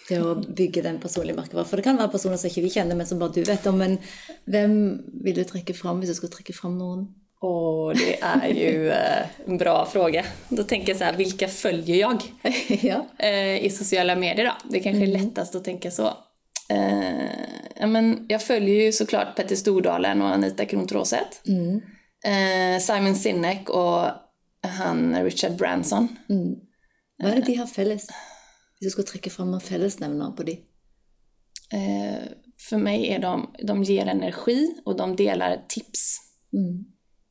Til 0.08 0.26
å 0.26 0.34
bygge 0.42 0.82
den 0.82 0.98
personlige 1.02 1.38
merkevaren? 1.38 1.68
For 1.68 1.78
det 1.78 1.86
kan 1.86 1.98
være 1.98 2.12
personer 2.12 2.38
som 2.40 2.50
ikke 2.50 2.64
vi 2.66 2.74
kjenner, 2.74 2.98
men 2.98 3.06
som 3.06 3.20
bare 3.20 3.34
du 3.36 3.42
vet 3.46 3.66
om. 3.70 3.78
Men 3.78 3.98
hvem 4.50 4.76
vil 5.24 5.38
du 5.38 5.44
trekke 5.46 5.76
fram 5.76 6.00
hvis 6.00 6.14
du 6.14 6.18
skulle 6.18 6.34
trekke 6.34 6.56
fram 6.56 6.78
noen? 6.80 7.08
Och 7.42 7.94
det 7.96 8.22
är 8.22 8.48
ju 8.48 8.90
eh, 8.90 9.26
en 9.46 9.58
bra 9.58 9.86
fråga. 9.86 10.24
Då 10.48 10.62
tänker 10.62 10.88
jag 10.88 10.98
så 10.98 11.04
här, 11.04 11.16
vilka 11.16 11.48
följer 11.48 11.96
jag 11.96 12.22
ja. 12.82 13.06
eh, 13.18 13.64
i 13.64 13.70
sociala 13.70 14.16
medier 14.16 14.44
då? 14.46 14.52
Det 14.70 14.80
kanske 14.80 15.02
är 15.02 15.06
lättast 15.06 15.54
att 15.54 15.64
tänka 15.64 15.90
så. 15.90 16.06
Eh, 16.70 17.88
men 17.88 18.26
jag 18.28 18.42
följer 18.42 18.84
ju 18.84 18.92
såklart 18.92 19.36
Petter 19.36 19.56
Stordalen 19.56 20.22
och 20.22 20.28
Anita 20.28 20.64
Krontråset. 20.64 21.46
Mm. 21.46 21.80
Eh, 22.24 22.80
Simon 22.80 23.14
Sinek 23.14 23.68
och 23.68 24.04
han 24.68 25.24
Richard 25.24 25.56
Branson. 25.56 26.08
Hva 27.20 27.30
er 27.30 27.40
det 27.40 27.46
de 27.46 27.56
har 27.60 27.66
felles? 27.70 28.08
Hvis 28.78 28.90
du 28.90 28.94
skal 28.94 29.08
trekke 29.08 29.32
fram 29.32 29.50
noen 29.52 29.64
fellesnevner 29.64 30.34
på 30.36 30.46
de? 30.48 30.56
Eh, 31.72 32.22
för 32.68 32.78
mig 32.78 33.08
är 33.08 33.18
de, 33.18 33.54
de 33.62 33.82
ger 33.82 34.06
energi 34.06 34.82
och 34.84 34.96
de 34.96 35.16
delar 35.16 35.64
tips. 35.68 36.18
Mm. 36.52 36.84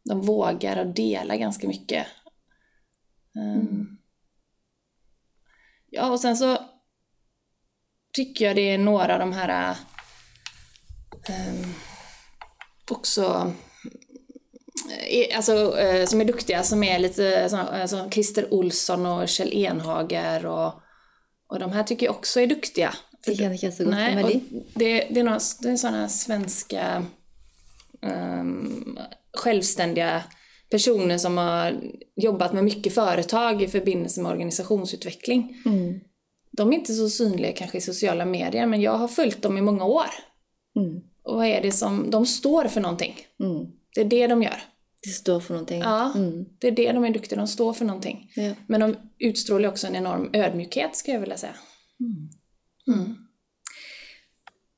De 0.09 0.21
vågar 0.21 0.77
att 0.77 0.95
dela 0.95 1.37
ganska 1.37 1.67
mycket. 1.67 2.07
Um, 3.35 3.99
Ja, 5.91 6.11
och 6.11 6.19
sen 6.19 6.37
så 6.37 6.57
tycker 8.13 8.45
jag 8.45 8.55
det 8.55 8.69
är 8.69 8.77
några 8.77 9.13
av 9.13 9.19
de 9.19 9.33
här 9.33 9.75
um, 11.29 11.73
också 12.91 13.53
alltså, 15.35 15.79
eh, 15.79 16.05
som 16.05 16.21
är 16.21 16.25
duktiga, 16.25 16.63
som 16.63 16.83
är 16.83 16.99
lite 16.99 17.49
såna, 17.49 17.81
alltså 17.81 18.09
Christer 18.11 18.53
Olsson 18.53 19.05
och 19.05 19.27
Kjell 19.27 19.53
Enhager 19.53 20.45
och, 20.45 20.73
och 21.49 21.59
de 21.59 21.71
här 21.71 21.83
tycker 21.83 22.05
jag 22.05 22.15
också 22.15 22.39
är 22.41 22.47
duktiga. 22.47 22.93
De 23.25 23.35
kjenner 23.35 23.55
ikke 23.55 23.65
jeg 23.65 23.73
så 23.73 23.83
godt. 23.83 23.95
Nej, 23.95 24.23
och 24.23 24.29
de? 24.29 24.63
det, 24.73 25.07
det 25.09 25.19
är, 25.19 25.23
några, 25.23 25.39
det 25.61 25.69
är 25.69 25.75
sådana 25.75 26.09
svenska 26.09 27.05
ehm, 28.01 28.99
självständiga 29.33 30.23
personer 30.69 31.17
som 31.17 31.37
har 31.37 31.81
jobbat 32.15 32.53
med 32.53 32.63
mycket 32.63 32.93
företag 32.93 33.61
i 33.61 33.67
förbindelse 33.67 34.21
med 34.21 34.31
organisationsutveckling. 34.31 35.61
Mm. 35.65 35.99
De 36.51 36.73
är 36.73 36.77
inte 36.77 36.93
så 36.93 37.09
synliga 37.09 37.51
kanske 37.51 37.77
i 37.77 37.81
sociala 37.81 38.25
medier, 38.25 38.65
men 38.65 38.81
jag 38.81 38.97
har 38.97 39.07
följt 39.07 39.41
dem 39.41 39.57
i 39.57 39.61
många 39.61 39.85
år. 39.85 40.09
Mm. 40.75 41.01
Och 41.23 41.35
vad 41.35 41.47
är 41.47 41.61
det 41.61 41.71
som, 41.71 42.11
de 42.11 42.25
står 42.25 42.65
för 42.65 42.81
någonting. 42.81 43.15
Mm. 43.39 43.67
Det 44.03 44.05
är 44.05 44.27
det 44.27 44.27
de 44.27 44.43
gör. 44.43 44.61
De 45.03 45.09
står 45.09 45.39
for 45.39 45.53
noen 45.53 45.65
ting. 45.65 45.79
Ja, 45.81 46.11
Mm. 46.15 46.45
det 46.59 46.67
är 46.67 46.71
det 46.71 46.91
de 46.91 47.05
är 47.05 47.09
duktiga, 47.13 47.37
de 47.39 47.47
står 47.47 47.73
för 47.73 47.85
någonting. 47.85 48.31
Ja. 48.35 48.53
Men 48.67 48.79
de 48.81 48.95
utstrålar 49.19 49.69
också 49.69 49.87
en 49.87 49.95
enorm 49.95 50.29
ödmjukhet, 50.33 50.95
skulle 50.95 51.13
jag 51.13 51.21
vilja 51.21 51.37
säga. 51.37 51.55
Mm. 52.87 53.15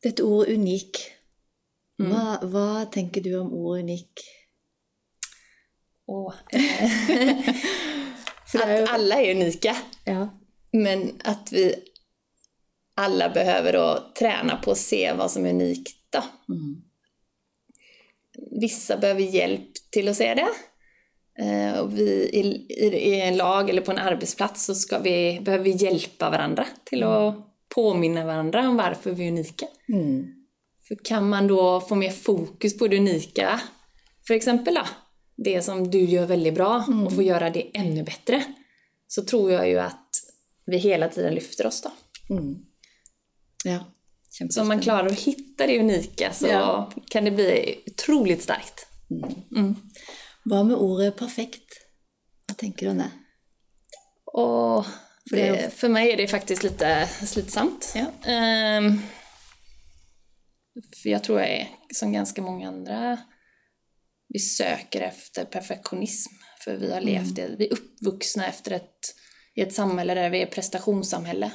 Dette 0.03 0.23
ordet 0.23 0.53
unik. 0.57 0.97
Mm. 1.99 2.11
Hva, 2.11 2.39
hva 2.43 2.85
tenker 2.85 3.21
du 3.21 3.37
om 3.39 3.53
ordet 3.53 3.83
unik? 3.83 4.11
För 8.51 8.57
det 8.67 8.77
ju- 8.77 8.83
att 8.83 8.89
alla 8.89 9.15
är 9.21 9.35
unika. 9.35 9.75
Ja. 10.05 10.29
Men 10.71 11.11
att 11.23 11.51
vi 11.51 11.75
alla 12.95 13.29
behöver 13.29 13.73
då 13.73 14.11
träna 14.19 14.55
på 14.55 14.71
att 14.71 14.77
se 14.77 15.13
vad 15.13 15.31
som 15.31 15.45
är 15.45 15.49
unikt 15.49 15.97
då. 16.09 16.23
Mm. 16.53 16.81
Vissa 18.61 18.97
behöver 18.97 19.21
hjälp 19.21 19.69
till 19.91 20.07
att 20.07 20.17
se 20.17 20.33
det. 20.33 20.49
Eh, 21.39 21.79
och 21.79 21.97
vi 21.97 22.29
i, 22.33 22.39
i, 22.69 22.85
i 22.85 23.21
en 23.21 23.37
lag 23.37 23.69
eller 23.69 23.81
på 23.81 23.91
en 23.91 23.97
arbetsplats 23.97 24.65
så 24.65 24.75
ska 24.75 24.99
vi, 24.99 25.39
behöver 25.41 25.63
vi 25.63 25.71
hjälpa 25.71 26.29
varandra 26.29 26.65
till 26.83 27.03
att 27.03 27.35
påminna 27.75 28.25
varandra 28.25 28.69
om 28.69 28.77
varför 28.77 29.11
vi 29.11 29.23
är 29.23 29.31
unika. 29.31 29.67
Mm. 29.93 30.27
För 30.87 30.95
kan 31.03 31.29
man 31.29 31.47
då 31.47 31.81
få 31.81 31.95
mer 31.95 32.11
fokus 32.11 32.77
på 32.77 32.87
det 32.87 32.97
unika, 32.97 33.61
för 34.27 34.33
exempel 34.33 34.73
då, 34.73 34.85
det 35.35 35.61
som 35.61 35.91
du 35.91 35.99
gör 35.99 36.25
väldigt 36.25 36.53
bra 36.53 36.85
och 37.05 37.15
få 37.15 37.21
göra 37.21 37.49
det 37.49 37.77
ännu 37.77 38.03
bättre, 38.03 38.43
så 39.07 39.23
tror 39.23 39.51
jag 39.51 39.69
ju 39.69 39.79
att 39.79 40.09
vi 40.65 40.77
hela 40.77 41.09
tiden 41.09 41.33
lyfter 41.33 41.67
oss 41.67 41.81
då. 41.81 41.91
Mm. 42.35 42.55
Ja. 43.65 43.79
Så 44.49 44.61
om 44.61 44.67
man 44.67 44.81
klarar 44.81 45.05
att 45.05 45.19
hitta 45.19 45.67
det 45.67 45.79
unika 45.79 46.33
så 46.33 46.47
Ja. 46.47 46.91
kan 47.09 47.25
det 47.25 47.31
bli 47.31 47.79
otroligt 47.87 48.43
starkt. 48.43 48.87
Mm. 49.55 49.75
Hva 50.43 50.63
med 50.63 50.75
ordet 50.77 51.17
perfekt? 51.17 51.69
Hva 52.47 52.55
tenker 52.55 52.85
du 52.85 52.91
om 52.91 52.97
det? 52.97 53.11
Och 54.25 54.85
För 55.29 55.37
det 55.37 55.73
för 55.73 55.89
mig 55.89 56.11
är 56.11 56.17
det 56.17 56.27
faktiskt 56.27 56.63
lite 56.63 57.07
slitsamt. 57.07 57.93
Ja. 57.95 58.29
Ehm, 58.31 59.01
för 61.03 61.09
jag 61.09 61.23
tror 61.23 61.39
jag 61.39 61.49
är 61.49 61.67
som 61.93 62.13
ganska 62.13 62.41
många 62.41 62.67
andra, 62.67 63.17
vi 64.27 64.39
söker 64.39 65.01
efter 65.01 65.45
perfektionism. 65.45 66.33
För 66.63 66.77
vi 66.77 66.93
har 66.93 67.01
levt 67.01 67.37
i, 67.39 67.55
vi 67.57 67.67
är 67.67 67.73
uppvuxna 67.73 68.47
efter 68.47 68.71
ett, 68.71 68.99
i 69.55 69.61
ett 69.61 69.73
samhälle 69.73 70.13
där 70.13 70.29
vi 70.29 70.41
är 70.41 70.45
prestationssamhälle. 70.45 71.51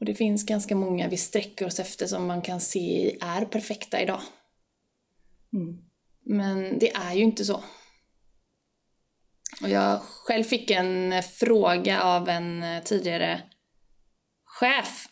Och 0.00 0.04
det 0.04 0.14
finns 0.14 0.46
ganska 0.46 0.76
många 0.76 1.08
vi 1.08 1.16
sträcker 1.16 1.66
oss 1.66 1.80
efter 1.80 2.06
som 2.06 2.26
man 2.26 2.42
kan 2.42 2.60
se 2.60 3.16
är 3.20 3.44
perfekta 3.44 4.02
idag. 4.02 4.20
Mm. 5.52 5.78
Men 6.26 6.78
det 6.78 6.94
är 6.94 7.14
ju 7.14 7.22
inte 7.22 7.44
så. 7.44 7.64
Och 9.62 9.68
jag 9.68 10.00
själv 10.00 10.44
fick 10.44 10.70
en 10.70 11.22
fråga 11.22 12.02
av 12.02 12.28
en 12.28 12.62
eh, 12.62 12.82
tidigare 12.82 13.42
chef 14.44 15.08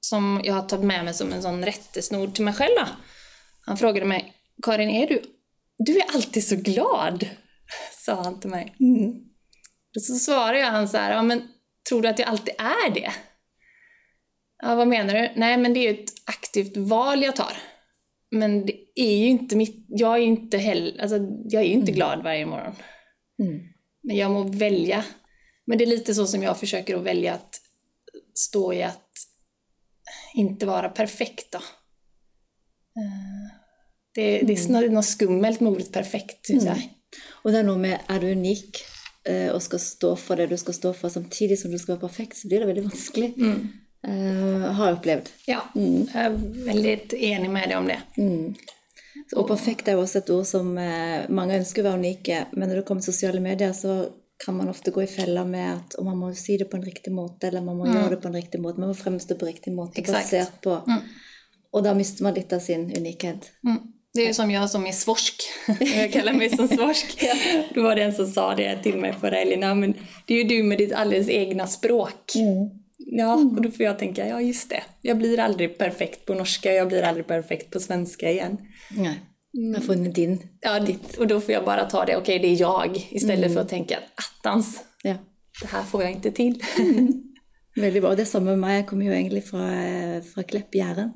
som 0.00 0.40
jag 0.44 0.54
har 0.54 0.62
tagit 0.62 0.84
med 0.84 1.04
mig 1.04 1.14
som 1.14 1.32
en 1.32 1.42
sån 1.42 1.64
rättesnor 1.64 2.26
till 2.26 2.44
mig 2.44 2.54
själv. 2.54 2.74
Då. 2.76 2.86
Han 3.66 3.76
frågade 3.76 4.06
mig, 4.06 4.32
Karin, 4.62 4.90
är 4.90 5.06
du, 5.06 5.22
du 5.78 5.98
är 5.98 6.14
alltid 6.14 6.46
så 6.46 6.56
glad? 6.56 7.28
Sa 8.04 8.22
han 8.22 8.40
till 8.40 8.50
mig. 8.50 8.74
Och 9.96 10.02
så 10.02 10.14
svarade 10.14 10.58
jag 10.58 10.70
han 10.70 10.88
så 10.88 10.96
här, 10.96 11.12
ja 11.12 11.22
men 11.22 11.48
tror 11.88 12.02
du 12.02 12.08
att 12.08 12.18
jag 12.18 12.28
alltid 12.28 12.54
är 12.58 12.90
det? 12.94 13.12
Ja, 14.64 14.74
vad 14.74 14.88
menar 14.88 15.14
du? 15.14 15.30
Nej, 15.36 15.56
men 15.56 15.74
det 15.74 15.80
är 15.80 15.92
ju 15.92 16.02
ett 16.02 16.10
aktivt 16.24 16.76
val 16.76 17.22
jag 17.22 17.36
tar. 17.36 17.52
Men 18.30 18.66
det 18.66 18.74
är 18.94 19.16
ju 19.16 19.26
inte 19.26 19.56
mitt, 19.56 19.86
jag 19.88 20.14
är 20.14 20.18
ju 20.18 20.24
inte 20.24 20.58
heller, 20.58 21.00
alltså 21.00 21.16
jag 21.48 21.62
är 21.62 21.66
ju 21.66 21.72
inte 21.72 21.92
glad 21.92 22.22
varje 22.22 22.46
morgon. 22.46 22.74
Mm. 23.42 23.60
Men 24.02 24.16
jag 24.16 24.30
må 24.30 24.42
välja. 24.42 25.04
Men 25.66 25.78
det 25.78 25.84
är 25.84 25.86
lite 25.86 26.14
så 26.14 26.26
som 26.26 26.42
jag 26.42 26.60
försöker 26.60 26.96
att 26.96 27.02
välja 27.02 27.34
att 27.34 27.60
stå 28.34 28.72
i 28.72 28.82
att 28.82 29.08
inte 30.34 30.66
vara 30.66 30.88
perfekt 30.88 31.52
då. 31.52 31.58
Eh, 31.58 31.64
Det, 34.14 34.38
det 34.46 34.52
är 34.52 34.56
snarare 34.56 34.90
något 34.90 35.04
skummelt 35.04 35.60
med 35.60 35.72
ordet 35.72 35.92
perfekt, 35.92 36.46
syns 36.46 36.64
jag. 36.64 36.82
Og 37.44 37.50
det 37.52 37.58
er 37.60 37.66
noe 37.66 37.78
med 37.78 37.98
er 38.10 38.20
du 38.22 38.28
unik 38.30 38.78
eh, 39.26 39.50
og 39.54 39.62
skal 39.62 39.80
stå 39.82 40.14
for 40.16 40.36
det 40.38 40.46
du 40.50 40.56
skal 40.56 40.74
stå 40.74 40.92
for, 40.94 41.10
samtidig 41.10 41.58
som 41.58 41.70
du 41.70 41.78
skal 41.78 41.96
være 41.96 42.06
perfekt, 42.08 42.36
så 42.38 42.48
blir 42.48 42.60
det 42.62 42.66
veldig 42.70 42.84
vanskelig. 42.88 43.32
Eh, 44.08 44.72
har 44.72 44.86
jeg 44.86 44.96
opplevd. 44.98 45.28
Ja, 45.46 45.60
jag 45.74 46.24
är 46.24 46.64
väldigt 46.66 47.12
enig 47.12 47.50
med 47.50 47.68
dig 47.68 47.76
om 47.76 47.86
det. 47.86 48.00
Og 49.36 49.48
perfekt 49.48 49.88
er 49.88 49.96
jo 49.96 50.02
også 50.04 50.20
et 50.20 50.30
ord 50.30 50.46
som 50.46 50.74
eh, 50.78 51.24
mange 51.32 51.56
ønsker 51.56 51.82
å 51.82 51.88
være 51.88 52.02
unike, 52.02 52.42
men 52.52 52.68
når 52.68 52.80
det 52.80 52.84
kommer 52.88 53.04
til 53.04 53.14
sosiale 53.14 53.40
medier, 53.40 53.72
så 53.72 54.04
kan 54.44 54.56
man 54.58 54.68
ofte 54.68 54.92
gå 54.92 55.02
i 55.02 55.08
fella 55.08 55.44
med 55.48 55.70
at 55.70 55.96
og 55.98 56.04
man 56.08 56.18
må 56.20 56.32
si 56.36 56.58
det 56.60 56.68
på 56.70 56.76
en 56.76 56.84
riktig 56.84 57.12
måte, 57.14 57.48
eller 57.48 57.64
man 57.64 57.78
må 57.78 57.88
gjøre 57.88 58.16
det 58.16 58.20
på 58.20 58.28
en 58.28 58.36
riktig 58.36 58.60
måte. 58.60 58.82
Man 58.82 58.90
må 58.92 58.98
fremstå 58.98 59.38
på 59.40 59.48
riktig 59.48 59.72
måte, 59.72 60.02
Exakt. 60.02 60.30
basert 60.30 60.60
på 60.62 60.78
Og 61.74 61.82
da 61.82 61.94
mister 61.94 62.22
man 62.22 62.34
litt 62.34 62.52
av 62.52 62.60
sin 62.62 62.90
unikhet. 62.96 63.50
Mm. 63.66 63.80
Det 64.14 64.20
är 64.22 64.26
ju 64.26 64.34
som 64.34 64.50
jag 64.50 64.70
som 64.70 64.86
är 64.86 64.92
svorsk. 64.92 65.42
Jag 65.80 66.12
kallar 66.12 66.32
mig 66.32 66.50
som 66.50 66.68
svorsk. 66.68 67.24
Då 67.74 67.82
var 67.82 67.94
det 67.94 68.02
en 68.02 68.12
som 68.12 68.26
sa 68.26 68.54
det 68.54 68.82
till 68.82 68.98
mig 68.98 69.14
förra 69.20 69.36
helgen. 69.36 69.62
Ja, 69.62 69.74
men 69.74 69.94
det 70.26 70.34
är 70.34 70.38
ju 70.38 70.44
du 70.44 70.62
med 70.62 70.78
ditt 70.78 70.92
alldeles 70.92 71.28
egna 71.28 71.66
språk. 71.66 72.32
Ja, 73.06 73.34
och 73.34 73.62
då 73.62 73.70
får 73.70 73.84
jag 73.86 73.98
tänka, 73.98 74.26
ja 74.28 74.40
just 74.40 74.70
det. 74.70 74.82
Jag 75.02 75.18
blir 75.18 75.40
aldrig 75.40 75.78
perfekt 75.78 76.24
på 76.26 76.34
norska, 76.34 76.72
jag 76.72 76.88
blir 76.88 77.02
aldrig 77.02 77.26
perfekt 77.26 77.70
på 77.70 77.80
svenska 77.80 78.30
igen. 78.30 78.58
Nei. 78.96 79.14
Du 79.52 79.74
har 79.74 79.80
funnet 79.80 80.14
din. 80.14 80.38
Ja, 80.60 80.80
ditt. 80.80 81.16
Och 81.16 81.26
då 81.26 81.40
får 81.40 81.54
jag 81.54 81.64
bara 81.64 81.84
ta 81.84 82.04
det, 82.04 82.16
okej 82.16 82.38
det 82.38 82.48
är 82.48 82.60
jag. 82.60 83.08
Istället 83.10 83.52
för 83.54 83.60
att 83.60 83.68
tänka, 83.68 83.98
attans, 84.14 84.84
Ja. 85.02 85.14
det 85.62 85.66
här 85.68 85.82
får 85.82 86.02
jag 86.02 86.12
inte 86.12 86.30
till. 86.30 86.62
Veldig 87.76 88.02
bra. 88.02 88.10
Og 88.10 88.16
det 88.16 88.22
er 88.22 88.30
samme 88.30 88.52
med 88.54 88.58
meg. 88.62 88.74
Jeg 88.76 88.86
kommer 88.86 89.06
jo 89.08 89.12
egentlig 89.16 89.40
fra, 89.48 89.64
fra 90.34 90.42
Klepp, 90.46 90.74
Jæren. 90.78 91.08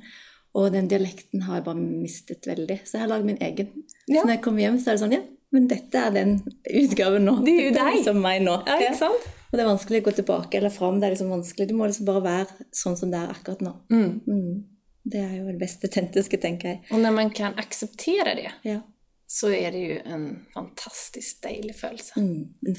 Og 0.58 0.72
den 0.74 0.88
dialekten 0.90 1.42
har 1.46 1.54
jeg 1.60 1.64
bare 1.68 1.78
mistet 1.78 2.46
veldig. 2.50 2.80
Så 2.84 2.96
jeg 2.96 3.04
har 3.04 3.12
lagd 3.12 3.24
min 3.28 3.38
egen. 3.40 3.68
Ja. 4.08 4.20
Så 4.20 4.24
når 4.26 4.32
jeg 4.32 4.40
kommer 4.42 4.64
hjem, 4.64 4.78
så 4.82 4.90
er 4.90 4.96
det 4.96 5.02
sånn 5.04 5.14
Ja, 5.14 5.20
men 5.54 5.68
dette 5.70 5.98
er 6.02 6.10
den 6.16 6.32
utgaven 6.66 7.24
nå. 7.28 7.36
Det 7.46 7.52
er 7.54 7.62
jo 7.68 7.70
Dette 7.76 7.84
deg. 7.84 7.94
liksom 8.00 8.18
meg 8.24 8.42
nå. 8.42 8.56
Ja, 8.66 8.90
sant? 8.98 9.28
Og 9.50 9.56
det 9.56 9.62
er 9.64 9.68
vanskelig 9.70 10.00
å 10.02 10.04
gå 10.04 10.12
tilbake 10.18 10.58
eller 10.58 10.70
fram. 10.70 11.00
Det 11.00 11.06
er 11.06 11.14
liksom 11.14 11.30
vanskelig. 11.30 11.68
Du 11.68 11.74
må 11.74 11.86
liksom 11.88 12.08
bare 12.08 12.24
være 12.24 12.66
sånn 12.72 12.96
som 13.00 13.12
det 13.12 13.20
er 13.20 13.30
akkurat 13.32 13.62
nå. 13.64 13.72
Mm. 13.90 14.20
Mm. 14.26 14.64
Det 15.04 15.18
är 15.18 15.32
ju 15.32 15.52
det 15.52 15.58
bästa 15.58 15.86
autentiska, 15.86 16.36
tänker 16.36 16.68
jag. 16.68 16.84
Och 16.90 17.00
när 17.00 17.10
man 17.10 17.30
kan 17.30 17.54
acceptera 17.54 18.34
det 18.34 18.52
Ja. 18.62 18.80
så 19.26 19.50
är 19.50 19.72
det 19.72 19.78
ju 19.78 19.98
en 19.98 20.38
fantastiskt 20.54 21.42
dejlig 21.42 21.76
födelse. 21.76 22.12
Mm. 22.16 22.42
En 22.66 22.76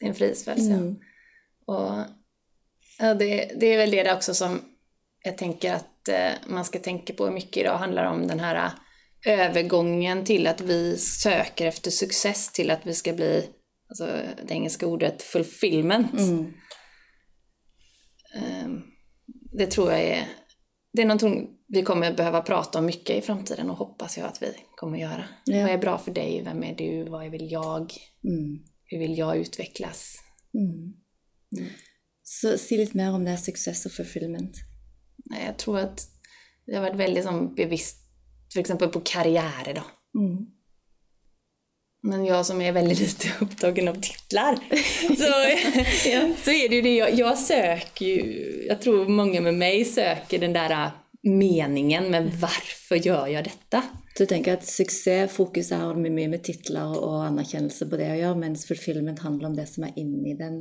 är 0.00 0.06
en 0.08 0.14
frihetsfödelse. 0.14 0.72
Mm. 0.72 0.96
Och 1.66 2.04
ja, 2.98 3.14
det, 3.14 3.52
det 3.60 3.66
är 3.66 3.76
väl 3.76 3.90
det 3.90 4.14
också 4.14 4.34
som 4.34 4.60
jag 5.24 5.38
tänker 5.38 5.72
att 5.72 6.08
eh, 6.08 6.32
man 6.46 6.64
ska 6.64 6.78
tänka 6.78 7.12
på 7.12 7.30
mycket 7.30 7.56
idag 7.56 7.78
handlar 7.78 8.04
om 8.04 8.26
den 8.26 8.40
här 8.40 8.70
övergången 9.26 10.24
till 10.24 10.46
att 10.46 10.60
vi 10.60 10.98
söker 10.98 11.66
efter 11.66 11.90
success 11.90 12.52
till 12.52 12.70
att 12.70 12.86
vi 12.86 12.94
ska 12.94 13.12
bli, 13.12 13.46
alltså 14.02 14.06
det 14.46 14.54
engelska 14.54 14.86
ordet 14.86 15.22
fulfillment. 15.22 16.20
Ehm, 18.34 18.82
Det 19.58 19.66
tror 19.66 19.90
jag 19.92 20.00
är, 20.00 20.28
det 20.92 21.02
är 21.02 21.06
någonting 21.06 21.50
vi 21.68 21.82
kommer 21.82 22.14
behöva 22.16 22.42
prata 22.42 22.78
om 22.78 22.86
mycket 22.86 23.16
i 23.16 23.20
framtiden 23.20 23.70
och 23.70 23.76
hoppas 23.76 24.18
jag 24.18 24.26
att 24.26 24.42
vi 24.42 24.56
kommer 24.76 24.98
göra. 24.98 25.24
Ja. 25.44 25.62
Vad 25.62 25.70
är 25.70 25.78
bra 25.78 25.98
för 25.98 26.12
dig? 26.14 26.42
Vem 26.44 26.64
är 26.64 26.74
du? 26.76 27.10
Vad 27.10 27.30
vill 27.30 27.52
jag? 27.52 27.92
Mm. 28.24 28.64
Hur 28.84 28.98
vill 28.98 29.18
jag 29.18 29.36
utvecklas? 29.36 30.14
Mm. 30.54 30.94
Så 32.22 32.58
si 32.58 32.76
litt 32.76 32.94
mer 32.94 33.12
om 33.12 33.24
det 33.24 33.36
success 33.36 33.86
og 33.86 33.92
fulfillment. 33.92 34.56
Jag 35.46 35.58
tror 35.58 35.78
att 35.78 36.00
vi 36.66 36.74
har 36.74 36.82
varit 36.82 36.96
väldigt 36.96 37.24
som 37.24 37.54
bevisst, 37.54 37.96
till 38.50 38.60
exempel 38.60 38.88
på 38.88 39.00
karriär 39.00 39.68
idag. 39.68 39.84
Mm. 40.18 40.46
Men 42.06 42.24
jag 42.24 42.46
som 42.46 42.60
är 42.60 42.72
väldigt 42.72 43.00
lite 43.00 43.28
upptagen 43.40 43.88
av 43.88 43.94
titlar, 43.94 44.54
så, 45.08 45.14
så 46.44 46.50
är 46.50 46.68
det 46.68 46.74
ju 46.74 46.82
det 46.82 46.96
jag, 46.96 47.14
jag 47.14 47.38
söker 47.38 48.06
ju, 48.06 48.64
jag 48.68 48.80
tror 48.80 49.08
många 49.08 49.40
med 49.40 49.54
mig 49.54 49.84
söker 49.84 50.38
den 50.38 50.52
där 50.52 50.70
äh, 50.70 50.88
meningen, 51.22 52.10
men 52.10 52.30
varför 52.40 52.96
gör 52.96 53.26
jag 53.26 53.44
detta? 53.44 53.82
Du 54.18 54.26
tenker 54.26 54.52
at 54.52 54.66
suksessfokuset 54.66 55.78
har 55.78 55.94
mye 55.98 56.28
med 56.28 56.44
titler 56.44 56.92
og 56.92 57.24
anerkjennelse 57.24 57.88
på 57.90 57.98
det 57.98 58.12
å 58.12 58.18
gjøre, 58.20 58.38
mens 58.38 58.66
fulfillment 58.68 59.24
handler 59.24 59.48
om 59.48 59.56
det 59.56 59.66
som 59.66 59.88
er 59.88 59.96
inni 59.98 60.36
den 60.38 60.60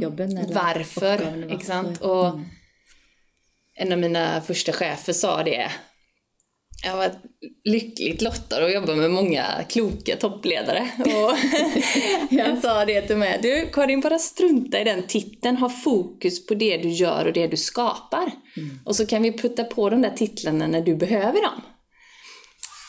jobben? 0.00 0.38
Eller 0.38 0.54
Varför, 0.54 1.18
varför. 1.18 2.06
Och 2.06 2.40
en 3.74 3.92
av 3.92 3.98
mina 3.98 4.40
första 4.40 4.72
chefer 4.72 5.12
sa 5.12 5.42
det. 5.42 5.68
Jag 6.84 6.96
var 6.96 7.10
lyckligt 7.64 8.22
lottad 8.22 8.64
och 8.64 8.70
jobbar 8.70 8.94
med 8.94 9.10
många 9.10 9.44
kloka 9.68 10.16
toppledare. 10.16 10.88
Och 10.98 11.36
han 12.40 12.60
sa 12.62 12.84
det 12.84 13.02
till 13.02 13.16
mig. 13.16 13.38
Du 13.42 13.68
Karin, 13.72 14.00
bara 14.00 14.18
strunta 14.18 14.80
i 14.80 14.84
den 14.84 15.02
titeln. 15.02 15.56
Ha 15.56 15.68
fokus 15.68 16.46
på 16.46 16.54
det 16.54 16.76
du 16.76 16.88
gör 16.88 17.26
och 17.26 17.32
det 17.32 17.46
du 17.46 17.56
skapar. 17.56 18.32
Och 18.84 18.96
så 18.96 19.06
kan 19.06 19.22
vi 19.22 19.32
putta 19.32 19.64
på 19.64 19.90
de 19.90 20.02
där 20.02 20.10
titlarna 20.10 20.66
när 20.66 20.80
du 20.80 20.96
behöver 20.96 21.42
dem. 21.42 21.62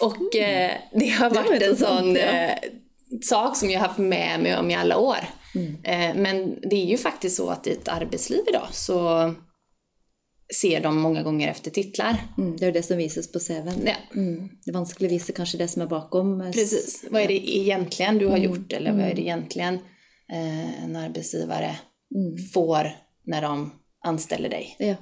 Och 0.01 0.35
eh, 0.35 0.71
det 0.93 1.07
har 1.07 1.29
var 1.29 1.35
varit 1.35 1.49
en 1.49 1.69
intressant, 1.69 1.99
sån 1.99 2.15
eh, 2.17 2.51
sak 3.21 3.57
som 3.57 3.69
jag 3.69 3.79
har 3.79 3.87
haft 3.87 3.99
med 3.99 4.39
mig 4.39 4.57
om 4.57 4.71
i 4.71 4.75
alla 4.75 4.97
år. 4.97 5.19
Eh, 5.83 6.15
men 6.15 6.59
det 6.69 6.75
är 6.75 6.85
ju 6.85 6.97
faktiskt 6.97 7.35
så 7.35 7.49
att 7.49 7.67
i 7.67 7.71
ett 7.71 7.87
arbetsliv 7.87 8.41
idag 8.47 8.67
så 8.71 9.33
ser 10.55 10.81
de 10.81 10.95
många 11.01 11.23
gånger 11.23 11.47
efter 11.47 11.71
titlar. 11.71 12.17
Mm, 12.37 12.57
det 12.57 12.63
jo 12.71 12.73
det 12.73 12.83
som 12.83 12.97
vises 12.97 13.31
på 13.31 13.39
CV-en. 13.39 13.83
Ja, 13.85 13.95
Mm. 14.15 14.49
Det 14.65 14.71
å 15.05 15.09
vise 15.11 15.33
kanskje 15.33 15.57
det 15.57 15.67
som 15.67 15.81
er 15.81 15.87
bakom. 15.87 16.41
eh, 16.41 16.51
precis. 16.51 17.05
Vad 17.09 17.21
är 17.21 17.27
det 17.27 17.57
egentligen 17.57 18.17
du 18.17 18.27
har 18.27 18.37
gjort 18.37 18.73
eller 18.73 18.91
vad 18.91 19.01
är 19.01 19.13
det 19.15 19.21
egentligen 19.21 19.79
eh, 20.31 20.83
en 20.83 20.95
arbetsgivare 20.95 21.75
får 22.53 22.89
när 23.25 23.41
de 23.41 23.71
anställer 24.05 24.49
dig? 24.49 24.75
Ja. 24.79 24.95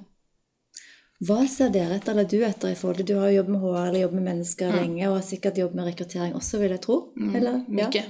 Hva 1.19 1.47
ser 1.49 1.69
dere 1.73 1.95
etter, 1.97 2.11
eller 2.11 2.27
du 2.29 2.43
etter, 2.45 2.69
i 2.69 2.75
forhold 2.75 2.97
til 2.97 3.05
Du 3.05 3.15
har 3.17 3.29
jo 3.31 3.37
jobbet 3.39 3.51
med 3.55 3.61
HR 3.61 3.87
eller 3.87 3.99
jobbet 3.99 4.15
med 4.19 4.23
mennesker 4.27 4.73
lenge, 4.75 5.07
og 5.09 5.15
har 5.15 5.23
sikkert 5.25 5.57
jobbet 5.57 5.75
med 5.79 5.85
rekruttering 5.89 6.35
også, 6.37 6.59
vil 6.61 6.75
jeg 6.75 6.81
tro. 6.83 6.97
eller? 7.35 7.63
Mycket. 7.67 8.05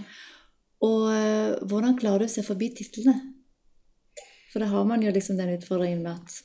Og 0.83 1.05
eh, 1.13 1.53
hvordan 1.69 1.95
klarer 1.99 2.19
du 2.19 2.25
å 2.25 2.33
se 2.33 2.43
forbi 2.43 2.67
titlene? 2.75 3.15
For 4.51 4.59
da 4.59 4.65
har 4.73 4.83
man 4.89 5.01
jo 5.05 5.11
liksom 5.11 5.37
den 5.37 5.53
utfordringen 5.55 6.03
med 6.03 6.11
at 6.17 6.35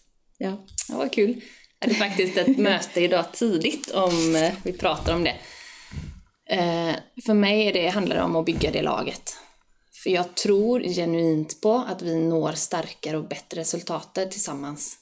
Ja. 0.43 0.67
Ja, 0.89 0.97
vad 0.97 1.13
kul. 1.13 1.41
Jag 1.79 1.89
hade 1.89 1.99
faktiskt 1.99 2.37
ett 2.37 2.59
möte 2.59 3.01
idag 3.01 3.33
tidigt 3.33 3.91
om 3.91 4.37
eh, 4.37 4.53
vi 4.63 4.73
pratar 4.73 5.15
om 5.15 5.25
det. 5.25 5.37
Eh, 6.51 6.95
för 7.27 7.35
mig 7.35 7.69
är 7.69 7.73
det, 7.73 7.89
handlar 7.89 8.17
det 8.17 8.23
om 8.23 8.37
att 8.37 8.47
bygga 8.47 8.71
det 8.71 8.83
laget. 8.83 9.37
För 10.03 10.11
jag 10.11 10.35
tror 10.35 10.81
genuint 10.81 11.61
på 11.61 11.75
att 11.89 12.03
vi 12.03 12.15
når 12.15 12.53
starkare 12.53 13.17
och 13.17 13.29
bättre 13.29 13.61
resultat 13.61 14.15
tillsammans. 14.15 14.99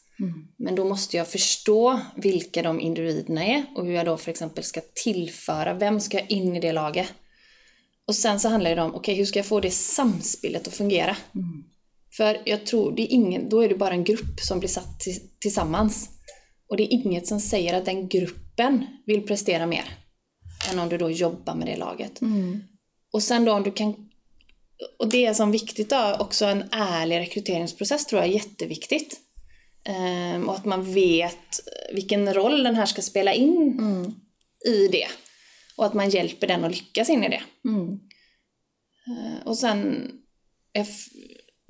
Men 0.56 0.74
då 0.74 0.84
måste 0.84 1.16
jag 1.16 1.28
förstå 1.28 2.00
vilka 2.16 2.62
de 2.62 2.80
individerna 2.80 3.44
är 3.44 3.64
och 3.76 3.86
hur 3.86 3.92
jag 3.92 4.06
då 4.06 4.16
för 4.16 4.30
exempel 4.30 4.64
ska 4.64 4.80
tillföra, 5.04 5.74
vem 5.74 6.00
ska 6.00 6.18
jag 6.18 6.30
in 6.30 6.56
i 6.56 6.60
det 6.60 6.72
laget? 6.72 7.12
Och 8.06 8.14
sen 8.14 8.40
så 8.40 8.48
handlar 8.48 8.76
det 8.76 8.82
om, 8.82 8.94
okej 8.94 9.14
hur 9.14 9.24
ska 9.24 9.38
jag 9.38 9.46
få 9.46 9.60
det 9.60 9.70
samspelet 9.70 10.68
att 10.68 10.74
fungera? 10.74 11.16
För 12.20 12.42
jag 12.44 12.66
tror, 12.66 12.92
det 12.92 13.02
är 13.02 13.12
ingen, 13.12 13.48
då 13.48 13.60
är 13.60 13.68
det 13.68 13.74
bara 13.74 13.94
en 13.94 14.04
grupp 14.04 14.40
som 14.40 14.58
blir 14.58 14.68
satt 14.68 15.00
till, 15.00 15.20
tillsammans. 15.40 16.08
Och 16.68 16.76
det 16.76 16.82
är 16.82 16.92
inget 16.92 17.26
som 17.26 17.40
säger 17.40 17.74
att 17.74 17.84
den 17.84 18.08
gruppen 18.08 18.86
vill 19.06 19.22
prestera 19.22 19.66
mer 19.66 19.84
än 20.70 20.78
om 20.78 20.88
du 20.88 20.98
då 20.98 21.10
jobbar 21.10 21.54
med 21.54 21.66
det 21.66 21.76
laget. 21.76 22.20
Och 23.12 23.22
sen 23.22 23.44
då 23.44 23.52
om 23.52 23.62
du 23.62 23.72
kan... 23.72 23.94
Och 24.98 25.08
det 25.08 25.26
är 25.26 25.34
som 25.34 25.50
viktigt 25.50 25.90
då, 25.90 26.16
också 26.20 26.44
en 26.44 26.64
ärlig 26.72 27.18
rekryteringsprocess 27.18 28.06
tror 28.06 28.20
jag 28.22 28.30
är 28.30 28.34
jätteviktigt. 28.34 29.20
Ehm, 29.84 30.48
och 30.48 30.54
att 30.54 30.64
man 30.64 30.94
vet 30.94 31.60
vilken 31.92 32.34
roll 32.34 32.62
den 32.62 32.74
här 32.74 32.86
ska 32.86 33.02
spela 33.02 33.34
in 33.34 33.80
i 34.66 34.88
det. 34.88 35.06
Och 35.76 35.86
att 35.86 35.94
man 35.94 36.10
hjälper 36.10 36.46
den 36.46 36.64
att 36.64 36.70
lyckas 36.70 37.10
in 37.10 37.24
i 37.24 37.28
det. 37.28 37.42
Mm. 37.64 38.00
Eh, 39.06 39.46
Och 39.46 39.58
sen, 39.58 40.10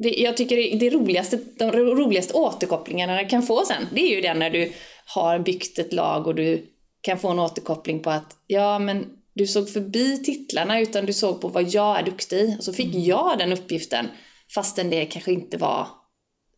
det, 0.02 0.10
jag 0.10 0.36
tycker 0.36 0.56
det, 0.56 0.76
det 0.78 0.90
roligaste, 0.90 1.38
de 1.58 1.72
ro- 1.72 1.94
roligaste 1.94 2.34
återkopplingarna 2.34 3.16
jag 3.22 3.30
kan 3.30 3.42
få 3.42 3.64
sen, 3.66 3.86
det 3.94 4.00
är 4.00 4.14
ju 4.14 4.20
den 4.20 4.38
när 4.38 4.50
du 4.50 4.72
har 5.06 5.38
byggt 5.38 5.78
ett 5.78 5.92
lag 5.92 6.26
och 6.26 6.34
du 6.34 6.66
kan 7.00 7.18
få 7.18 7.28
en 7.28 7.38
återkoppling 7.38 8.00
på 8.00 8.10
att 8.10 8.36
ja 8.46 8.78
men 8.78 9.06
du 9.34 9.46
såg 9.46 9.70
förbi 9.70 10.18
titlarna 10.22 10.80
utan 10.80 11.06
du 11.06 11.12
såg 11.12 11.40
på 11.40 11.48
vad 11.48 11.68
jag 11.74 11.98
är 11.98 12.02
duktig 12.02 12.36
i 12.38 12.56
och 12.58 12.64
så 12.64 12.72
fick 12.72 12.94
jag 12.94 13.38
den 13.38 13.52
uppgiften 13.52 14.06
fastän 14.54 14.90
det 14.90 15.04
kanske 15.06 15.32
inte 15.32 15.56
var 15.56 15.86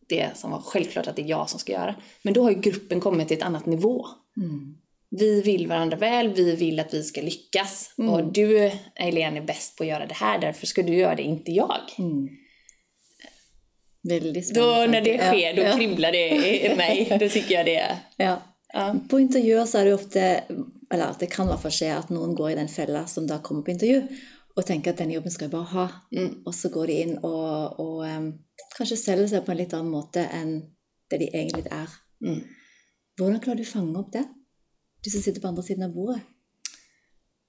det 0.09 0.29
som 0.35 0.51
var 0.51 0.59
självklart 0.61 1.07
att 1.07 1.15
det 1.15 1.21
är 1.21 1.27
jag 1.29 1.49
som 1.49 1.59
ska 1.59 1.71
göra. 1.71 1.95
Men 2.21 2.33
då 2.33 2.43
har 2.43 2.51
ju 2.51 2.59
gruppen 2.59 2.99
kommit 2.99 3.27
till 3.27 3.37
ett 3.37 3.43
annat 3.43 3.65
nivå. 3.65 4.05
Vi 5.09 5.41
vill 5.41 5.67
varandra 5.67 5.97
väl, 5.97 6.33
vi 6.33 6.55
vill 6.55 6.79
att 6.79 6.93
vi 6.93 7.03
ska 7.03 7.21
lyckas. 7.21 7.93
Och 8.09 8.33
du, 8.33 8.71
Eileen, 8.95 9.37
är 9.37 9.41
bäst 9.41 9.77
på 9.77 9.83
att 9.83 9.89
göra 9.89 10.05
det 10.05 10.13
här, 10.13 10.39
därför 10.39 10.65
ska 10.67 10.83
du 10.83 10.95
göra 10.95 11.15
det, 11.15 11.23
inte 11.23 11.51
jag. 11.51 11.79
Veldig 14.09 14.41
Då 14.41 14.41
spennende. 14.41 14.87
när 14.87 15.01
det 15.01 15.17
sker, 15.17 15.55
då 15.55 15.61
ja. 15.61 15.75
kriblar 15.77 16.11
det 16.11 16.29
i 16.65 16.75
mig. 16.75 17.07
Då 17.19 17.29
tycker 17.29 17.55
jag 17.55 17.65
det 17.65 17.75
är... 17.75 17.97
Ja. 18.17 18.41
Ja. 18.73 18.95
På 19.09 19.19
intervjuer 19.19 19.65
så 19.65 19.77
er 19.77 19.83
det 19.83 19.91
jo 19.91 19.95
ofte 19.95 20.43
Eller 20.93 21.15
det 21.19 21.27
kan 21.29 21.45
i 21.45 21.51
hvert 21.51 21.61
fall 21.61 21.73
skje 21.73 21.89
at 21.93 22.09
noen 22.09 22.33
går 22.35 22.51
i 22.51 22.55
den 22.57 22.69
fella 22.69 23.03
som 23.07 23.27
da 23.29 23.37
kommer 23.41 23.61
på 23.65 23.71
intervju, 23.71 24.01
og 24.55 24.65
tenker 24.65 24.93
at 24.93 24.99
denne 25.01 25.13
jobben 25.15 25.31
skal 25.33 25.47
jeg 25.47 25.53
bare 25.53 25.69
ha. 25.71 25.85
Og 26.45 26.53
så 26.53 26.69
går 26.69 26.89
de 26.89 26.97
inn 27.01 27.13
og, 27.25 27.79
og 27.81 28.03
em, 28.05 28.27
kanskje 28.77 28.97
selger 28.97 29.31
seg 29.31 29.45
på 29.45 29.53
en 29.53 29.57
litt 29.57 29.73
annen 29.73 29.89
måte 29.93 30.25
enn 30.29 30.51
det 31.09 31.19
de 31.23 31.29
egentlig 31.33 31.65
er. 31.71 31.95
Mm. 32.21 32.43
Hvordan 33.17 33.41
klarer 33.41 33.61
du 33.61 33.65
å 33.65 33.71
fange 33.71 34.03
opp 34.03 34.11
det? 34.13 34.21
Du 35.05 35.09
som 35.09 35.25
sitter 35.25 35.41
på 35.41 35.49
andre 35.49 35.65
siden 35.65 35.87
av 35.87 35.95
bordet. 35.95 36.21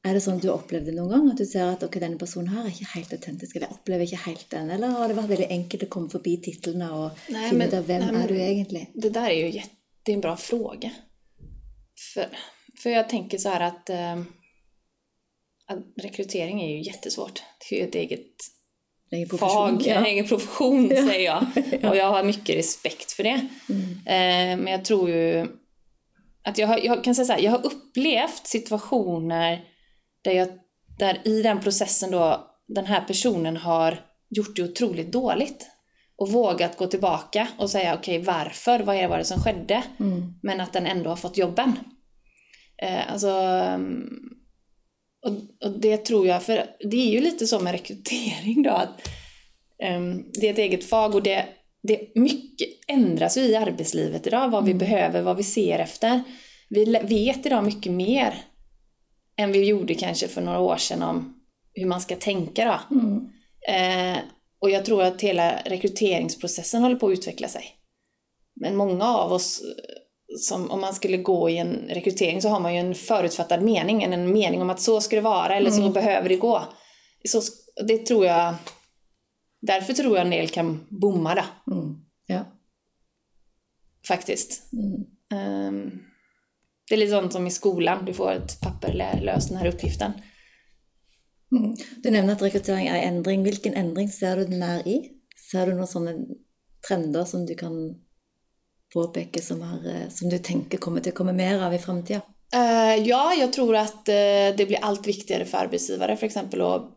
Er 0.05 0.13
det 0.13 0.21
sånn 0.21 0.41
du 0.41 0.51
har 0.51 0.59
opplevd 0.59 0.91
det 0.91 0.95
noen 0.99 1.13
gang? 1.15 1.29
At 1.33 1.39
du 1.41 1.47
ser 1.49 1.71
at 1.73 1.85
ok, 1.87 1.95
denne 2.03 2.19
personen 2.21 2.51
her 2.53 2.67
er 2.67 2.73
ikke 2.75 2.91
helt 2.93 3.13
autentisk, 3.17 3.57
eller 3.57 3.73
opplever 3.73 4.05
ikke 4.05 4.25
helt 4.27 4.51
den? 4.53 4.71
Eller 4.75 4.93
har 4.99 5.09
det 5.09 5.17
vært 5.17 5.31
veldig 5.33 5.49
enkelt 5.57 5.87
å 5.87 5.93
komme 5.95 6.13
forbi 6.13 6.35
titlene 6.45 6.91
og 6.93 7.23
Nej, 7.33 7.49
finne 7.49 7.69
ut 7.71 7.77
av 7.79 7.87
hvem 7.89 8.05
nej, 8.05 8.19
er 8.23 8.29
du 8.29 8.37
egentlig? 8.37 8.83
Det 8.95 9.11
där 9.11 9.29
är 9.31 9.39
ju 9.39 9.51
jätte, 9.51 9.77
det 10.03 10.13
är 10.13 10.15
en 10.15 10.21
bra 10.21 10.37
fråga. 10.37 10.91
För, 12.15 12.27
för 12.83 12.91
jag 12.91 13.09
tänker 13.09 13.39
så 13.39 13.49
här 13.49 13.61
att, 13.61 13.91
eh, 13.91 14.19
att 15.67 15.79
rekrytering 16.03 16.63
är 16.63 16.77
ju 16.77 16.83
jättesvårt. 16.83 17.43
Det 17.71 17.77
är 17.77 17.81
ju 17.81 17.89
ett 17.89 17.95
eget 17.95 18.27
är 19.11 19.37
fag, 19.37 19.83
Ja. 19.87 19.95
en 19.95 20.07
egen 20.07 20.27
profession 20.29 20.89
säger 21.09 21.25
jag. 21.25 21.47
Och 21.91 21.97
jag 21.97 22.11
har 22.11 22.25
mycket 22.25 22.57
respekt 22.57 23.13
för 23.13 23.23
det. 23.23 23.49
Mm. 23.69 23.91
Eh, 23.91 24.65
men 24.65 24.67
jag 24.67 24.85
tror 24.85 25.11
ju 25.11 25.47
att 26.43 26.59
jag, 26.59 26.67
har, 26.67 26.79
jag 26.79 27.05
kan 27.05 27.15
säga 27.15 27.27
så 27.27 27.33
här, 27.33 27.41
jag 27.41 27.51
har 27.51 27.67
upplevt 27.67 28.47
situationer 28.47 29.65
där, 30.25 30.33
jag, 30.33 30.49
där 30.99 31.21
i 31.25 31.43
den 31.43 31.61
processen 31.61 32.11
då 32.11 32.51
den 32.67 32.87
här 32.87 33.01
personen 33.01 33.57
har 33.57 33.99
gjort 34.31 34.57
det 34.57 34.63
otroligt 34.63 35.13
dåligt. 35.13 35.67
Och 36.17 36.33
vågat 36.33 36.77
gå 36.77 36.87
tillbaka 36.87 37.49
och 37.59 37.71
säga 37.71 37.95
okej 37.95 38.19
varför, 38.23 38.81
vad 38.81 38.97
är- 38.97 39.19
det 39.19 39.25
som 39.25 39.41
skedde? 39.41 39.83
Mm. 40.01 40.35
Men 40.43 40.61
att 40.61 40.73
den 40.73 40.87
ändå 40.87 41.11
har 41.11 41.17
fått 41.17 41.37
jobben. 41.39 41.73
Eh, 42.83 43.13
alltså, 43.13 43.29
mm, 43.29 44.09
och, 45.27 45.33
och 45.67 45.81
det 45.81 45.97
tror 45.97 46.27
jag, 46.27 46.43
för 46.43 46.67
det 46.91 46.97
är 46.97 47.11
ju 47.11 47.21
lite 47.21 47.47
så 47.47 47.61
med 47.61 47.73
rekrytering 47.73 48.63
då 48.63 48.71
att 48.71 49.09
ehm, 49.83 50.25
det 50.33 50.49
är 50.49 50.53
ett 50.53 50.59
eget 50.59 50.85
fag 50.85 51.15
och 51.15 51.23
det, 51.23 51.47
det 51.83 52.13
mycket 52.15 52.69
ändras 52.89 53.37
ju 53.37 53.41
i 53.41 53.57
arbetslivet 53.57 54.27
idag, 54.27 54.49
vad 54.51 54.65
vi 54.65 54.75
behöver, 54.75 55.23
vad 55.23 55.37
vi 55.37 55.43
ser 55.43 55.79
efter. 55.79 56.23
Vi 56.69 56.85
vet 57.03 57.47
idag 57.47 57.65
mycket 57.65 57.93
mer 57.93 58.35
än 59.37 59.53
vi 59.53 59.65
gjorde 59.65 59.95
kanske 59.95 60.29
för 60.29 60.41
några 60.41 60.61
år 60.61 60.77
sedan 60.77 61.03
om 61.03 61.41
hur 61.75 61.87
man 61.87 62.01
ska 62.01 62.17
tänka 62.17 62.65
då. 62.65 62.97
Mm. 62.97 63.29
Eh, 63.69 64.19
och 64.59 64.71
jag 64.71 64.85
tror 64.85 65.03
att 65.03 65.21
hela 65.21 65.57
rekryteringsprocessen 65.65 66.83
håller 66.83 66.97
på 66.97 67.07
att 67.07 67.19
utveckla 67.19 67.49
sig. 67.49 67.65
Men 68.61 68.77
många 68.77 69.05
av 69.05 69.33
oss 69.33 69.61
eh, 69.61 70.39
som 70.39 70.71
om 70.71 70.81
man 70.81 70.95
skulle 70.95 71.17
gå 71.17 71.51
i 71.51 71.59
en 71.59 71.89
rekrytering 71.89 72.43
så 72.43 72.49
har 72.49 72.61
man 72.61 72.75
ju 72.75 72.81
en 72.81 72.95
förutfattad 72.95 73.63
mening, 73.63 74.03
en 74.03 74.33
mening 74.33 74.63
om 74.63 74.71
att 74.71 74.81
så 74.81 75.01
ska 75.01 75.17
det 75.17 75.23
vara 75.23 75.57
eller 75.57 75.71
så 75.71 75.89
behöver 75.89 76.29
det 76.29 76.37
gå. 76.37 76.63
Så, 77.29 77.43
det 77.87 77.99
tror 78.07 78.27
jag, 78.27 78.55
därför 79.61 79.93
tror 79.93 80.17
jag 80.17 80.25
en 80.25 80.31
del 80.31 80.49
kan 80.49 80.87
bomma 80.89 81.35
då, 81.35 81.73
Mm. 81.73 81.97
Ja. 82.27 82.45
faktiskt. 84.09 84.73
Mm. 85.33 85.91
Det 86.89 86.95
är 86.95 86.99
lite 86.99 87.13
sånt 87.13 87.33
som 87.33 87.47
i 87.47 87.51
skolan, 87.51 88.05
du 88.05 88.15
får 88.15 88.33
ett 88.33 88.61
papper, 88.61 88.93
lös 89.23 89.49
den 89.49 89.57
här 89.57 89.67
uppgiften. 89.67 90.13
Mm. 91.53 91.77
Du 92.03 92.11
nevner 92.11 92.33
at 92.33 92.43
rekruttering 92.43 92.87
er 92.87 93.03
endring. 93.07 93.43
Hvilken 93.43 93.75
endring 93.75 94.09
ser 94.09 94.37
du 94.37 94.45
den 94.45 94.63
er 94.63 94.89
i? 94.89 94.97
Ser 95.51 95.67
du 95.67 95.75
noen 95.75 95.89
sånne 95.89 96.15
trender 96.89 97.25
som 97.25 97.47
du 97.47 97.55
kan 97.55 97.77
påpeke 98.95 99.43
som, 99.43 99.63
har, 99.63 99.87
eh, 99.91 100.09
som 100.11 100.31
du 100.31 100.39
tenker 100.39 100.79
kommer 100.79 101.09
å 101.09 101.15
komme 101.15 101.33
mer 101.33 101.63
av 101.63 101.75
i 101.75 101.79
framtida? 101.79 102.21
Eh, 102.55 102.95
ja, 103.07 103.35
jag 103.35 103.53
tror 103.53 103.77
att 103.77 104.09
eh, 104.09 104.57
det 104.57 104.67
blir 104.67 104.79
allt 104.83 105.07
viktigare 105.07 105.45
för 105.45 105.59
arbetsgivare 105.59 106.17
för 106.17 106.27
exempel 106.27 106.61
att 106.61 106.91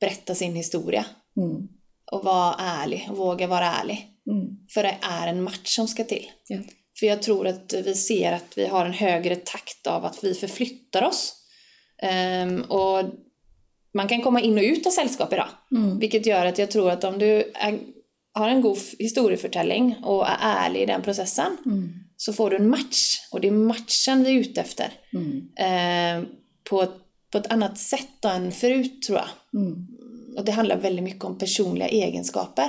berätta 0.00 0.34
sin 0.34 0.54
historia 0.54 1.06
Mm. 1.36 1.68
och 2.12 2.24
vara 2.24 2.54
ärlig 2.58 3.06
och 3.10 3.16
våga 3.16 3.46
vara 3.46 3.66
ärlig. 3.66 4.08
Mm. 4.30 4.56
För 4.70 4.82
det 4.82 4.96
är 5.02 5.26
en 5.26 5.42
match 5.42 5.76
som 5.76 5.88
ska 5.88 6.04
till. 6.04 6.30
Ja. 6.48 6.58
För 6.98 7.06
jag 7.06 7.22
tror 7.22 7.46
att 7.46 7.74
vi 7.84 7.94
ser 7.94 8.32
att 8.32 8.58
vi 8.58 8.66
har 8.66 8.86
en 8.86 8.92
högre 8.92 9.36
takt 9.36 9.86
av 9.86 10.04
att 10.04 10.24
vi 10.24 10.34
förflyttar 10.34 11.02
oss. 11.02 11.34
Ehm, 12.02 12.62
och 12.62 13.04
man 13.94 14.08
kan 14.08 14.22
komma 14.22 14.40
in 14.40 14.58
och 14.58 14.64
ut 14.64 14.86
av 14.86 14.90
sällskap 14.90 15.32
idag. 15.32 15.48
Mm. 15.70 15.98
Vilket 15.98 16.26
gör 16.26 16.46
att 16.46 16.58
jag 16.58 16.70
tror 16.70 16.90
att 16.90 17.04
om 17.04 17.18
du 17.18 17.52
är, 17.54 17.80
har 18.32 18.48
en 18.48 18.60
god 18.60 18.78
historieförtällning 18.98 19.96
och 20.02 20.26
är 20.28 20.36
ärlig 20.40 20.82
i 20.82 20.86
den 20.86 21.02
processen 21.02 21.56
Mm. 21.66 21.92
så 22.16 22.32
får 22.32 22.50
du 22.50 22.56
en 22.56 22.68
match. 22.68 23.20
Och 23.30 23.40
det 23.40 23.48
är 23.48 23.52
matchen 23.52 24.24
vi 24.24 24.30
är 24.30 24.40
ute 24.40 24.60
efter. 24.60 24.92
Mm. 25.12 25.48
Ehm, 25.56 26.26
på, 26.70 26.86
på 27.32 27.38
ett 27.38 27.52
annat 27.52 27.78
sätt 27.78 28.24
än 28.24 28.52
förut 28.52 29.02
tror 29.02 29.18
jag. 29.18 29.28
Mm. 29.62 29.86
Och 30.36 30.44
det 30.44 30.52
handlar 30.52 30.76
väldigt 30.76 31.04
mycket 31.04 31.24
om 31.24 31.38
personliga 31.38 31.88
egenskaper. 31.88 32.68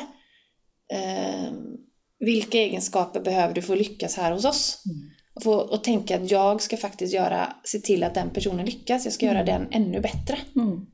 Ehm, 0.94 1.78
vilka 2.20 2.58
egenskaper 2.58 3.20
behöver 3.20 3.54
du 3.54 3.62
för 3.62 3.74
att 3.74 3.80
lyckas 3.80 4.16
här 4.18 4.32
hos 4.32 4.46
oss? 4.46 4.84
Mm. 4.86 5.10
Och, 5.36 5.44
få, 5.44 5.56
och 5.56 5.84
tänka 5.84 6.16
att 6.16 6.32
jag 6.32 6.62
ska 6.62 6.78
faktiskt 6.78 7.14
göra, 7.14 7.56
se 7.64 7.80
till 7.80 8.04
att 8.04 8.14
den 8.14 8.30
personen 8.30 8.66
lyckas. 8.66 9.06
Jag 9.06 9.14
ska 9.14 9.26
göra 9.26 9.44
den 9.44 9.68
ännu 9.72 10.02
bättre. 10.02 10.38
Mm. 10.56 10.86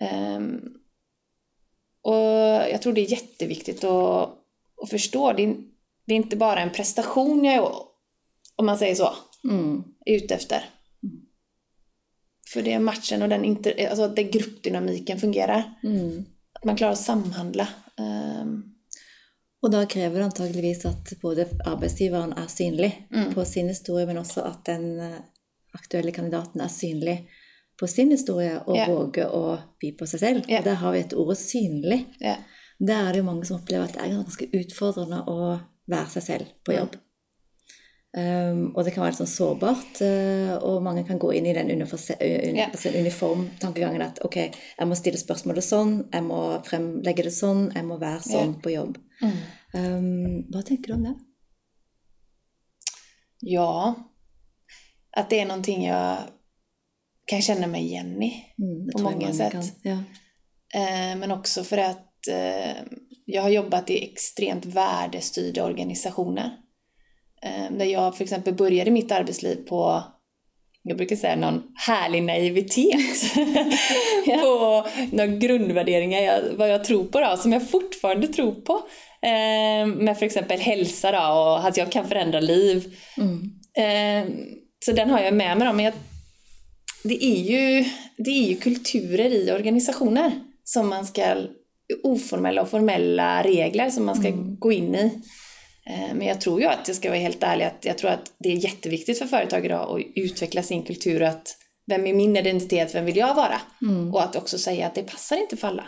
Ehm, 0.00 0.60
och 2.02 2.14
jag 2.72 2.82
tror 2.82 2.92
det 2.92 3.00
är 3.00 3.10
jätteviktigt 3.10 3.84
att, 3.84 4.28
att 4.82 4.90
förstå. 4.90 5.32
Det 5.32 5.42
är, 5.42 5.56
det 6.06 6.14
är 6.14 6.16
inte 6.16 6.36
bara 6.36 6.60
en 6.60 6.70
prestation 6.70 7.44
jag 7.44 7.54
är, 7.54 7.68
om 8.56 8.66
man 8.66 8.78
säger 8.78 8.94
så, 8.94 9.14
Mm. 9.44 9.84
är 10.06 10.16
ute 10.16 10.34
efter. 10.34 10.64
För 12.52 12.62
det 12.62 12.72
är 12.72 12.78
matchen 12.78 13.22
och 13.22 13.28
den 13.28 13.44
inter, 13.44 13.88
alltså 13.88 14.02
att 14.02 14.16
det 14.16 14.22
gruppdynamiken 14.22 15.20
fungerar. 15.20 15.78
Mm. 15.82 16.24
Att 16.52 16.64
man 16.64 16.76
klarar 16.76 16.92
att 16.92 16.98
samhandla. 16.98 17.68
Ehm, 17.98 18.71
Og 19.62 19.70
da 19.70 19.84
krever 19.86 20.18
det 20.18 20.24
antageligvis 20.24 20.84
at 20.88 21.12
både 21.22 21.46
arbeidsgiveren 21.64 22.32
er 22.38 22.48
synlig 22.50 22.92
Mm. 23.12 23.34
på 23.34 23.44
sin 23.46 23.68
historie, 23.68 24.06
men 24.06 24.16
også 24.18 24.42
at 24.44 24.64
den 24.66 25.00
eh, 25.00 25.20
aktuelle 25.74 26.12
kandidaten 26.12 26.60
er 26.60 26.68
synlig 26.68 27.28
på 27.78 27.86
sin 27.88 28.10
historie 28.10 28.58
og 28.66 28.76
Ja. 28.76 28.86
våger 28.88 29.30
å 29.30 29.58
by 29.80 29.92
på 29.98 30.06
selv. 30.06 30.44
Ja. 30.48 30.58
Og 30.58 30.64
der 30.64 30.74
har 30.74 30.92
vi 30.92 30.98
et 30.98 31.12
ordet 31.14 31.38
'synlig'. 31.38 32.04
ja. 32.20 32.36
Der 32.80 33.08
er 33.08 33.12
det 33.12 33.24
mange 33.24 33.44
som 33.46 33.56
opplever 33.60 33.84
at 33.84 33.92
det 33.94 34.02
er 34.02 34.08
ganske 34.16 34.48
utfordrende 34.54 35.24
å 35.28 35.60
være 35.88 36.08
seg 36.10 36.22
selv 36.22 36.46
på 36.64 36.72
jobb. 36.76 36.96
Um, 38.12 38.74
og 38.76 38.84
det 38.84 38.92
kan 38.92 39.00
være 39.02 39.14
litt 39.14 39.22
sånn 39.22 39.30
sårbart, 39.30 40.00
eh, 40.04 40.50
og 40.60 40.82
mange 40.84 41.06
kan 41.08 41.18
gå 41.18 41.30
inn 41.32 41.46
i 41.46 41.54
den 41.56 41.70
un, 41.70 41.86
Ja. 42.56 42.66
altså 42.66 42.90
uniformtankegangen 42.92 44.02
at 44.02 44.18
ok, 44.24 44.36
jeg 44.78 44.86
må 44.88 44.94
stille 44.94 45.16
spørsmålet 45.18 45.64
sånn, 45.64 46.08
jeg 46.12 46.22
må 46.22 46.62
fremlegge 46.66 47.22
det 47.24 47.32
sånn, 47.32 47.70
jeg 47.74 47.84
må 47.84 47.96
være 47.98 48.20
sånn 48.20 48.60
på 48.60 48.74
jobb. 48.74 48.98
Mm. 49.22 49.38
Um, 49.74 50.44
hva 50.52 50.62
tenker 50.62 50.92
du 50.92 50.94
om 50.94 51.02
det? 51.02 51.14
ja. 53.42 53.94
Att 55.16 55.30
det 55.30 55.40
är 55.40 55.46
någonting 55.46 55.84
jag 55.84 56.18
kan 57.26 57.42
känna 57.42 57.66
mig 57.66 57.82
igen 57.82 58.22
i. 58.22 58.44
Mm, 58.58 58.88
På 58.92 59.02
mange 59.02 59.32
sätt. 59.32 59.72
Ja. 59.82 59.98
Eh, 60.74 61.16
men 61.16 61.30
också 61.32 61.64
för 61.64 61.78
att 61.78 62.28
eh, 62.28 62.82
jag 63.24 63.42
har 63.42 63.48
jobbat 63.50 63.90
i 63.90 64.04
extremt 64.04 64.64
värdestyrda 64.64 65.64
organisationer. 65.64 66.50
Eh, 67.44 67.72
där 67.78 67.84
jag 67.84 68.16
för 68.16 68.24
exempel 68.24 68.54
började 68.54 68.90
mitt 68.90 69.12
arbetsliv 69.12 69.56
på, 69.56 70.02
jag 70.82 70.96
brukar 70.96 71.16
säga 71.16 71.36
någon 71.36 71.62
härlig 71.74 72.22
naivitet. 72.22 73.34
på 74.42 74.86
några 75.12 75.26
grundvärderingar, 75.26 76.20
jag, 76.20 76.40
vad 76.56 76.70
jag 76.70 76.84
tror 76.84 77.04
på 77.04 77.20
då, 77.20 77.36
som 77.36 77.52
jag 77.52 77.70
fortfarande 77.70 78.28
tror 78.28 78.52
på. 78.52 78.72
Eh, 79.22 79.86
med 79.86 80.18
för 80.18 80.26
exempel 80.26 80.60
hälsa 80.60 81.12
då 81.12 81.40
och 81.40 81.66
att 81.66 81.76
jag 81.76 81.92
kan 81.92 82.08
förändra 82.08 82.40
liv. 82.40 82.96
Mm. 83.16 83.50
Eh, 83.76 84.32
så 84.84 84.92
den 84.92 85.10
har 85.10 85.20
jag 85.20 85.34
med 85.34 85.58
mig 85.58 85.66
då, 85.66 85.72
men 85.72 85.84
jag, 85.84 85.94
det, 87.04 87.24
är 87.24 87.42
ju, 87.42 87.84
det 88.16 88.30
är 88.30 88.48
ju 88.48 88.56
kulturer 88.56 89.30
i 89.30 89.52
organisationer 89.52 90.32
som 90.64 90.88
man 90.88 91.06
ska, 91.06 91.36
oformella 92.02 92.62
och 92.62 92.70
formella 92.70 93.42
regler 93.42 93.90
som 93.90 94.04
man 94.04 94.16
ska 94.16 94.30
gå 94.58 94.72
in 94.72 94.94
i. 94.94 95.22
Eh, 95.86 96.14
men 96.14 96.26
jag 96.26 96.40
tror 96.40 96.60
ju 96.60 96.66
att 96.66 96.88
jag 96.88 96.96
ska 96.96 97.08
vara 97.08 97.20
helt 97.20 97.42
ärlig 97.42 97.64
att 97.64 97.84
jag 97.84 97.98
tror 97.98 98.10
att 98.10 98.32
det 98.38 98.48
är 98.52 98.56
jätteviktigt 98.56 99.18
för 99.18 99.26
företag 99.26 99.64
idag 99.64 100.00
att 100.00 100.06
utveckla 100.14 100.62
sin 100.62 100.82
kultur 100.82 101.22
och 101.22 101.28
att 101.28 101.56
vem 101.86 102.06
är 102.06 102.14
min 102.14 102.36
identitet, 102.36 102.94
vem 102.94 103.04
vill 103.04 103.16
jag 103.16 103.34
vara? 103.34 103.60
Mm. 103.82 104.14
Och 104.14 104.22
att 104.22 104.36
också 104.36 104.58
säga 104.58 104.86
att 104.86 104.94
det 104.94 105.02
passar 105.02 105.36
inte 105.36 105.56
för 105.56 105.68
alla. 105.68 105.86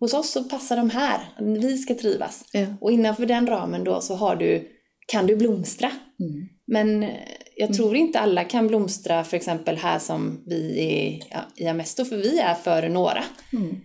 Hos 0.00 0.14
oss 0.14 0.30
så 0.30 0.44
passar 0.44 0.76
de 0.76 0.90
här, 0.90 1.20
vi 1.60 1.78
ska 1.78 1.94
trivas. 1.94 2.44
Ja. 2.52 2.66
Och 2.80 2.92
innanför 2.92 3.26
den 3.26 3.46
ramen 3.46 3.84
då 3.84 4.00
så 4.00 4.14
har 4.14 4.36
du, 4.36 4.68
kan 5.06 5.26
du 5.26 5.36
blomstra. 5.36 5.90
Mm. 6.20 6.48
Men 6.66 7.02
eh, 7.02 7.10
jag 7.56 7.74
tror 7.74 7.96
inte 7.96 8.20
alla 8.20 8.44
kan 8.44 8.68
blomstra 8.68 9.24
för 9.24 9.36
exempel 9.36 9.76
här 9.76 9.98
som 9.98 10.42
vi 10.46 10.78
är 10.80 11.26
ja, 11.30 11.40
i 11.56 11.66
Amesto, 11.66 12.04
för 12.04 12.16
vi 12.16 12.38
är 12.38 12.54
för 12.54 12.88
några 12.88 13.24
Mm. 13.52 13.76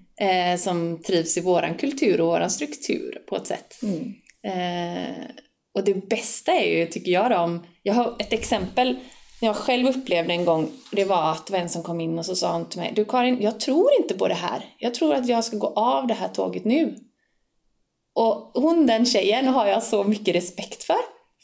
eh, 0.54 0.60
som 0.60 1.02
trivs 1.04 1.38
i 1.38 1.42
våran 1.42 1.76
kultur 1.76 2.22
och 2.22 2.28
våran 2.28 2.50
struktur 2.50 3.18
på 3.30 3.36
ett 3.36 3.48
sätt. 3.48 3.80
Eh, 4.48 5.26
och 5.74 5.84
det 5.84 6.10
bästa 6.10 6.52
är 6.52 6.78
ju, 6.78 6.86
tycker 6.86 7.12
jag 7.12 7.44
om, 7.44 7.66
jag 7.84 7.94
har 7.94 8.16
ett 8.20 8.34
exempel 8.34 8.98
jag 9.40 9.56
själv 9.56 9.88
upplevde 9.88 10.34
en 10.34 10.46
gång, 10.46 10.70
det 10.92 11.06
var 11.06 11.32
att 11.32 11.50
en 11.50 11.70
som 11.70 11.84
kom 11.84 12.02
in 12.02 12.20
och 12.20 12.26
så 12.26 12.36
sa 12.36 12.54
hon 12.54 12.70
till 12.70 12.80
mig, 12.80 12.94
du 12.96 13.06
Karin, 13.06 13.42
jag 13.42 13.60
tror 13.60 13.90
inte 14.02 14.14
på 14.14 14.28
det 14.28 14.34
här. 14.34 14.66
Jag 14.78 14.94
tror 14.94 15.14
att 15.14 15.28
jag 15.28 15.44
ska 15.44 15.58
gå 15.58 15.68
av 15.68 16.08
det 16.08 16.14
här 16.14 16.28
tåget 16.28 16.66
nu. 16.66 16.96
Och 18.16 18.52
hon, 18.54 18.88
den 18.88 19.06
tjejen, 19.06 19.48
har 19.48 19.68
jag 19.68 19.84
så 19.84 20.04
mycket 20.04 20.36
respekt 20.36 20.84
för. 20.84 20.98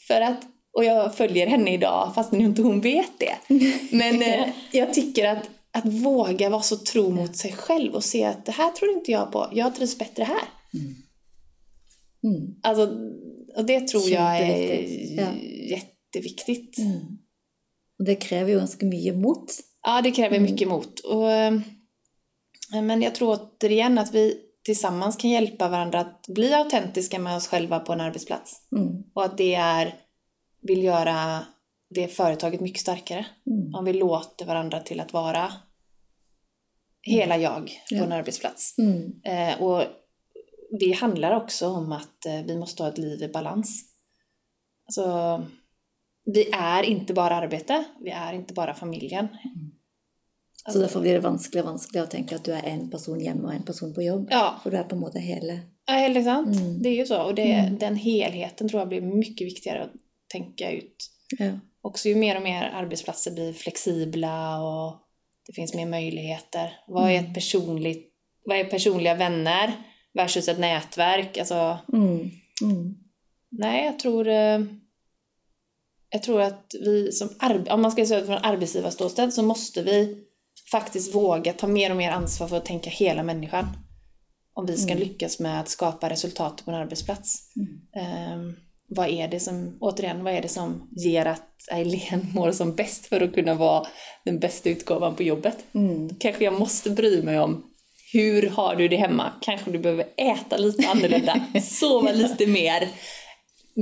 För 0.08 0.20
att, 0.20 0.40
och 0.72 0.84
jag 0.84 1.16
följer 1.16 1.46
henne 1.46 1.72
idag 1.74 2.12
fast 2.14 2.32
nu 2.32 2.44
inte 2.44 2.62
hon 2.62 2.80
vet 2.80 3.12
det. 3.18 3.34
Men 3.90 4.22
eh, 4.22 4.48
jag 4.72 4.94
tycker 4.94 5.28
att, 5.28 5.50
att 5.72 5.84
våga 5.84 6.48
vara 6.48 6.62
så 6.62 6.76
tro 6.76 7.10
mot 7.10 7.36
sig 7.36 7.52
själv 7.52 7.94
och 7.94 8.04
se 8.04 8.24
att 8.24 8.46
det 8.46 8.52
här 8.52 8.70
tror 8.70 8.92
inte 8.92 9.12
jag 9.12 9.32
på, 9.32 9.48
jag 9.52 9.74
trivs 9.76 9.98
bättre 9.98 10.24
här. 10.24 10.42
Mm. 10.74 10.94
Alltså, 12.62 12.82
och 13.56 13.64
det 13.64 13.88
tror 13.88 14.08
jag 14.10 14.38
är 14.38 14.46
Jätteviktigt, 14.46 15.18
ja. 15.18 15.34
jätteviktigt. 15.76 16.78
Mm. 16.78 17.18
Og 17.98 18.04
det 18.06 18.14
krever 18.14 18.52
jo 18.52 18.58
ganske 18.58 18.86
mye 18.86 19.12
mot. 19.12 19.52
Ja, 19.86 20.02
det 20.02 20.10
kräver 20.10 20.40
mycket 20.40 20.68
mod. 20.68 21.00
Och, 21.04 21.32
eh, 21.32 21.60
men 22.82 23.02
jag 23.02 23.14
tror 23.14 23.38
återigen 23.38 23.98
att 23.98 24.14
vi 24.14 24.40
tillsammans 24.64 25.16
kan 25.16 25.30
hjälpa 25.30 25.68
varandra 25.68 26.00
att 26.00 26.26
bli 26.28 26.52
autentiska 26.54 27.18
med 27.18 27.36
oss 27.36 27.46
själva 27.46 27.80
på 27.80 27.92
en 27.92 28.00
arbetsplats. 28.00 28.60
Mm. 28.76 29.02
Och 29.14 29.24
att 29.24 29.38
det 29.38 29.54
är, 29.54 29.94
vill 30.62 30.82
göra 30.82 31.44
det 31.90 32.08
företaget 32.08 32.60
mycket 32.60 32.80
starkare. 32.80 33.26
Mm. 33.46 33.74
Om 33.74 33.84
vi 33.84 33.92
låter 33.92 34.46
varandra 34.46 34.80
till 34.80 35.00
att 35.00 35.12
vara 35.12 35.52
hela 37.02 37.38
jag 37.38 37.64
på 37.64 37.94
Ja. 37.94 38.04
en 38.04 38.12
arbetsplats. 38.12 38.74
Mm. 38.78 39.12
Eh, 39.24 39.62
och 39.62 39.82
det 40.80 40.92
handlar 40.92 41.36
också 41.36 41.68
om 41.68 41.92
att 41.92 42.26
eh, 42.26 42.42
vi 42.46 42.56
måste 42.56 42.82
ha 42.82 42.90
ett 42.90 42.98
liv 42.98 43.22
i 43.22 43.28
balans. 43.28 43.84
Alltså, 44.86 45.44
vi 46.24 46.50
är 46.52 46.82
inte 46.82 47.14
bara 47.14 47.36
arbete, 47.36 47.84
vi 48.00 48.10
är 48.10 48.32
inte 48.32 48.54
bara 48.54 48.74
familjen. 48.74 49.28
Så 50.72 50.78
derfor 50.78 51.00
blir 51.00 51.12
det 51.12 51.20
vanskeligere 51.20 51.66
og 51.66 51.72
vanskeligere 51.74 52.06
å 52.06 52.10
tenke 52.10 52.36
at 52.38 52.44
du 52.46 52.52
er 52.56 52.64
en 52.64 52.86
person 52.90 53.18
hjemme 53.20 53.44
og 53.50 53.52
en 53.54 53.66
person 53.68 53.90
på 53.94 54.02
jobb. 54.02 54.28
Ja, 54.30 54.54
For 54.62 54.70
du 54.72 54.78
er 54.78 54.86
på 54.88 54.96
en 54.96 55.02
måte 55.02 55.20
hele 55.20 55.60
ja 55.86 55.94
helt 55.94 56.24
sant. 56.24 56.56
Mm. 56.56 56.82
Det 56.82 56.88
är 56.88 56.94
ju 56.94 57.06
så. 57.06 57.22
Och 57.22 57.34
det, 57.34 57.52
Mm. 57.52 57.78
den 57.78 57.96
helheten 57.96 58.68
tror 58.68 58.80
jag 58.80 58.88
blir 58.88 59.00
mycket 59.00 59.46
viktigare 59.46 59.82
att 59.82 59.92
tänka 60.32 60.70
ut. 60.70 60.96
Ja. 61.38 61.50
Också 61.82 62.08
ju 62.08 62.14
mer 62.14 62.36
och 62.36 62.42
mer 62.42 62.62
arbetsplatser 62.62 63.30
blir 63.30 63.52
flexibla 63.52 64.62
och 64.62 64.96
det 65.46 65.52
finns 65.52 65.74
mer 65.74 65.86
möjligheter. 65.86 66.72
Vad 66.86 67.10
är 67.10 67.18
ett 67.20 67.34
personligt, 67.34 68.12
vad 68.44 68.58
är 68.58 68.64
personliga 68.64 69.14
vänner 69.14 69.72
versus 70.14 70.48
ett 70.48 70.58
nätverk? 70.58 71.38
Alltså, 71.38 71.78
Mm. 71.92 72.30
Mm. 72.62 72.94
Nej, 73.50 73.84
jag 73.86 73.98
tror... 73.98 74.28
eh, 74.28 74.60
jag 76.10 76.22
tror 76.22 76.40
att 76.40 76.74
vi 76.80 77.12
som 77.12 77.28
om 77.70 77.82
man 77.82 77.92
ska 77.92 78.06
säga 78.06 78.26
från 78.26 78.38
arbetsgivarståsted 78.38 79.32
så 79.34 79.42
måste 79.42 79.82
vi 79.82 80.24
faktiskt 80.70 81.14
våga 81.14 81.52
ta 81.52 81.66
mer 81.66 81.90
och 81.90 81.96
mer 81.96 82.10
ansvar 82.10 82.48
för 82.48 82.56
att 82.56 82.64
tänka 82.64 82.90
hela 82.90 83.22
människan. 83.22 83.66
Om 84.52 84.66
vi 84.66 84.76
ska 84.76 84.94
lyckas 84.94 85.40
med 85.40 85.60
att 85.60 85.68
skapa 85.68 86.10
resultat 86.10 86.64
på 86.64 86.70
en 86.70 86.76
arbetsplats. 86.76 87.38
Ehm, 87.96 88.54
vad 88.88 89.08
är 89.08 89.28
det 89.28 89.40
som, 89.40 89.76
återigen, 89.80 90.24
vad 90.24 90.34
är 90.34 90.42
det 90.42 90.48
som 90.48 90.88
ger 90.96 91.26
att 91.26 91.68
Eileen 91.72 92.26
mår 92.34 92.52
som 92.52 92.74
bäst 92.74 93.06
för 93.06 93.20
att 93.20 93.34
kunna 93.34 93.54
vara 93.54 93.86
den 94.24 94.38
bästa 94.38 94.70
utgåvan 94.70 95.16
på 95.16 95.22
jobbet? 95.22 95.64
Då 96.08 96.14
kanske 96.18 96.44
jag 96.44 96.58
måste 96.58 96.90
bry 96.90 97.22
mig 97.22 97.38
om 97.40 97.73
hur 98.14 98.50
har 98.50 98.76
du 98.76 98.88
det 98.88 98.96
hemma? 98.96 99.32
Kanske 99.40 99.70
du 99.70 99.78
behöver 99.78 100.06
äta 100.16 100.56
lite 100.56 100.88
annorlunda, 100.88 101.40
sova 101.62 102.12
lite 102.12 102.46
mer, 102.46 102.88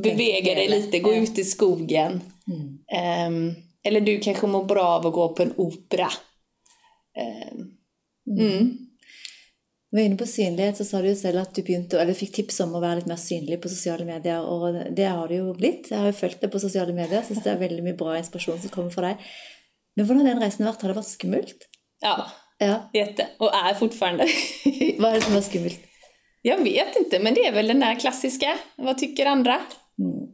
bevega 0.02 0.54
dig 0.54 0.68
lite, 0.68 0.98
gå 0.98 1.14
ut 1.14 1.38
i 1.38 1.44
skogen. 1.44 2.20
Ehm, 2.92 3.54
eller 3.84 4.00
du 4.00 4.18
kanske 4.18 4.46
mår 4.46 4.64
bra 4.64 4.84
av 4.84 5.06
att 5.06 5.12
gå 5.12 5.28
på 5.28 5.42
en 5.42 5.54
opera. 5.56 6.08
Ehm, 7.18 8.38
mm. 8.40 8.78
Du 9.90 9.96
var 9.96 10.04
inne 10.04 10.16
på 10.16 10.26
synlighet, 10.26 10.76
så 10.76 10.84
sa 10.84 11.02
du 11.02 11.10
jo 11.10 11.16
selv 11.16 11.42
at 11.42 11.54
du 11.54 11.60
begynte, 11.62 12.00
eller 12.00 12.16
fikk 12.16 12.32
tips 12.32 12.62
om 12.64 12.70
å 12.72 12.80
være 12.80 13.02
litt 13.02 13.10
mer 13.10 13.20
synlig 13.20 13.58
på 13.60 13.68
sosiale 13.68 14.06
medier, 14.08 14.40
og 14.40 14.78
det 14.96 15.10
har 15.10 15.28
du 15.28 15.34
jo 15.36 15.50
blitt. 15.58 15.90
Jeg 15.90 16.00
har 16.00 16.08
jo 16.08 16.16
fulgt 16.16 16.40
deg 16.40 16.52
på 16.54 16.62
sosiale 16.62 16.94
medier, 16.96 17.20
syns 17.26 17.42
det 17.44 17.52
er 17.52 17.60
veldig 17.60 17.84
mye 17.84 17.98
bra 17.98 18.14
inspirasjon 18.16 18.62
som 18.62 18.72
kommer 18.72 18.94
fra 18.94 19.10
deg. 19.10 19.26
Men 19.92 20.08
hvordan 20.08 20.24
har 20.24 20.32
den 20.32 20.46
reisen 20.46 20.64
vært? 20.64 20.80
Har 20.80 20.94
det 20.94 20.96
vært 21.02 21.10
skummelt? 21.12 21.68
Ja, 22.00 22.16
Ja. 22.66 22.90
jätte. 22.92 23.26
Och 23.38 23.54
är 23.54 23.74
fortfarande. 23.74 24.24
Hva 24.98 25.10
er 25.10 25.14
det 25.14 25.20
som 25.20 25.36
er 25.36 25.40
skummelt? 25.40 25.80
Jag 26.42 26.58
vet 26.64 26.96
inte, 26.96 27.18
men 27.18 27.34
det 27.34 27.46
är 27.46 27.52
väl 27.52 27.68
den 27.68 27.80
där 27.80 27.94
klassiska, 28.00 28.56
vad 28.76 28.98
tycker 28.98 29.26
andra? 29.26 29.52
Mm. 29.98 30.28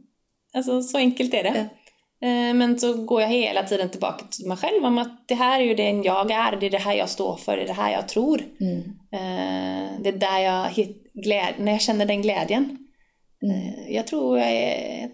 Alltså 0.53 0.81
så 0.81 0.97
enkelt 0.97 1.33
är 1.33 1.43
det. 1.43 1.53
Ja. 1.55 2.27
Eh, 2.27 2.53
Men 2.53 2.79
så 2.79 2.93
går 3.05 3.21
jag 3.21 3.29
hela 3.29 3.63
tiden 3.63 3.89
tillbaka 3.89 4.25
till 4.25 4.47
mig 4.47 4.57
själv 4.57 4.85
om 4.85 4.97
att 4.97 5.27
det 5.27 5.35
här 5.35 5.59
är 5.59 5.63
ju 5.65 5.75
den 5.75 6.03
jag 6.03 6.31
är, 6.31 6.55
det 6.59 6.65
är 6.65 6.69
det 6.69 6.77
här 6.77 6.93
jag 6.93 7.09
står 7.09 7.35
för, 7.37 7.55
det 7.57 7.63
är 7.63 7.67
det 7.67 7.73
här 7.73 7.91
jag 7.91 8.07
tror. 8.07 8.41
Mm. 8.61 8.79
Eh, 9.13 10.01
Det 10.01 10.09
är 10.09 10.17
där 10.17 10.39
jag 10.39 10.69
hit, 10.69 11.03
gläd, 11.13 11.53
när 11.59 11.71
jag 11.71 11.81
känner 11.81 12.05
den 12.05 12.21
glädjen. 12.21 12.77
Eh, 13.43 13.93
Jag 13.95 14.07
tror, 14.07 14.39
jag, 14.39 14.51
är, 14.51 15.09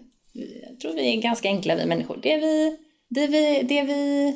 jag 0.68 0.80
tror 0.80 0.92
vi 0.92 1.16
är 1.16 1.20
ganska 1.22 1.48
enkla 1.48 1.76
vi 1.76 1.86
människor. 1.86 2.18
Det 2.22 2.36
vi, 2.38 2.76
det 3.10 3.26
vi, 3.26 3.62
det 3.62 3.82
vi 3.82 4.32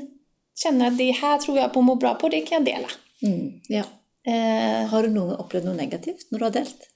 känner 0.63 0.87
att 0.87 0.99
det 0.99 1.11
här 1.11 1.39
tror 1.39 1.59
jag 1.59 1.73
på 1.73 1.79
att 1.79 1.85
må 1.87 1.95
bra 1.95 2.15
på, 2.15 2.29
det 2.29 2.41
kan 2.41 2.65
jag 2.65 2.75
dela. 2.75 2.89
Mm. 3.23 3.61
Ja. 3.69 3.85
Eh, 4.33 4.89
Har 4.89 5.03
du 5.03 5.09
noen, 5.09 5.37
opplevd 5.37 5.65
noe 5.65 5.75
negativt 5.75 6.31
når 6.31 6.39
du 6.39 6.45
har 6.45 6.57
delt? 6.57 6.89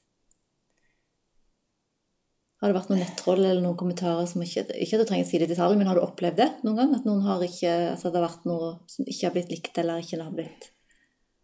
Har 2.61 2.69
det 2.73 2.77
vært 2.79 2.91
noen 2.93 3.03
nettroll 3.05 3.43
eller 3.45 3.61
noen 3.61 3.77
kommentarer 3.77 4.27
som 4.29 4.41
ikke 4.45 4.63
Ikke 4.81 4.97
at 4.97 5.03
du 5.03 5.09
trenger 5.09 5.27
å 5.27 5.29
si 5.29 5.41
det 5.41 5.49
i 5.51 5.53
detalj, 5.53 5.77
men 5.77 5.89
har 5.89 5.99
du 5.99 6.05
opplevd 6.05 6.39
det 6.41 6.47
noen 6.65 6.79
gang? 6.79 6.95
At 6.97 7.09
noen 7.09 7.25
har 7.27 7.43
ikke 7.45 7.73
Altså 7.91 8.09
det 8.13 8.21
har 8.21 8.29
vært 8.29 8.47
noe 8.49 8.71
som 8.89 9.05
ikke 9.09 9.27
har 9.27 9.35
blitt 9.35 9.53
likt, 9.53 9.81
eller 9.83 10.05
ikke 10.05 10.23
har 10.23 10.33
blitt 10.37 10.71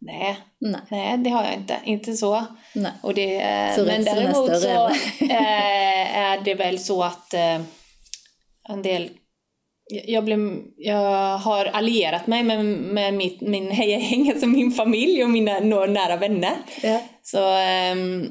Nej, 0.01 0.37
Nei. 0.65 0.81
nej, 0.91 1.19
det 1.19 1.31
har 1.31 1.45
jag 1.45 1.55
inte. 1.55 1.77
Inte 1.85 2.13
så. 2.17 2.47
Nei. 2.75 2.93
Och 3.03 3.15
det, 3.15 3.41
eh, 3.41 3.75
Så 3.77 3.85
men 3.85 4.05
däremot 4.05 4.61
så 4.61 4.89
eh, 4.89 6.17
är 6.19 6.41
det 6.45 6.55
väl 6.55 6.79
så 6.79 7.03
att 7.03 7.35
eh, 7.35 7.61
en 8.69 8.83
del 8.83 9.11
jag, 9.91 10.25
blev, 10.25 10.59
jag 10.77 11.39
har 11.39 11.65
allierat 11.65 12.27
mig 12.27 12.43
med, 12.43 12.65
med 12.65 13.15
mitt, 13.15 13.41
min 13.41 13.71
hejagäng, 13.71 14.31
alltså 14.31 14.47
min 14.47 14.73
familj 14.73 15.25
och 15.25 15.31
mina 15.31 15.61
några 15.61 15.87
nära 15.87 16.17
vänner. 16.17 16.57
Ja. 16.83 17.03
Så 17.23 17.51
ehm, 17.51 18.29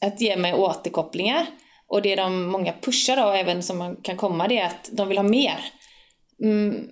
att 0.00 0.20
ge 0.20 0.36
mig 0.36 0.54
återkopplingar. 0.54 1.46
Och 1.88 2.02
det 2.02 2.16
de 2.16 2.46
många 2.46 2.72
pushar 2.80 3.16
då, 3.16 3.30
även 3.30 3.62
som 3.62 3.78
man 3.78 3.96
kan 3.96 4.16
komma, 4.16 4.48
det 4.48 4.58
är 4.58 4.66
att 4.66 4.90
de 4.92 5.08
vill 5.08 5.18
ha 5.18 5.22
mer. 5.22 5.58
Mm. 6.42 6.88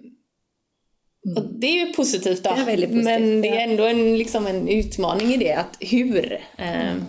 Och 1.36 1.44
det 1.60 1.66
är 1.66 1.86
ju 1.86 1.92
positivt 1.92 2.44
då. 2.44 2.50
Det 2.50 2.64
positivt, 2.86 3.04
men 3.04 3.42
det 3.42 3.48
är 3.48 3.68
ändå 3.68 3.84
en, 3.84 4.18
liksom 4.18 4.46
en 4.46 4.68
utmaning 4.68 5.34
i 5.34 5.36
det, 5.36 5.52
att 5.52 5.76
hur? 5.80 6.40
Ehm, 6.58 7.04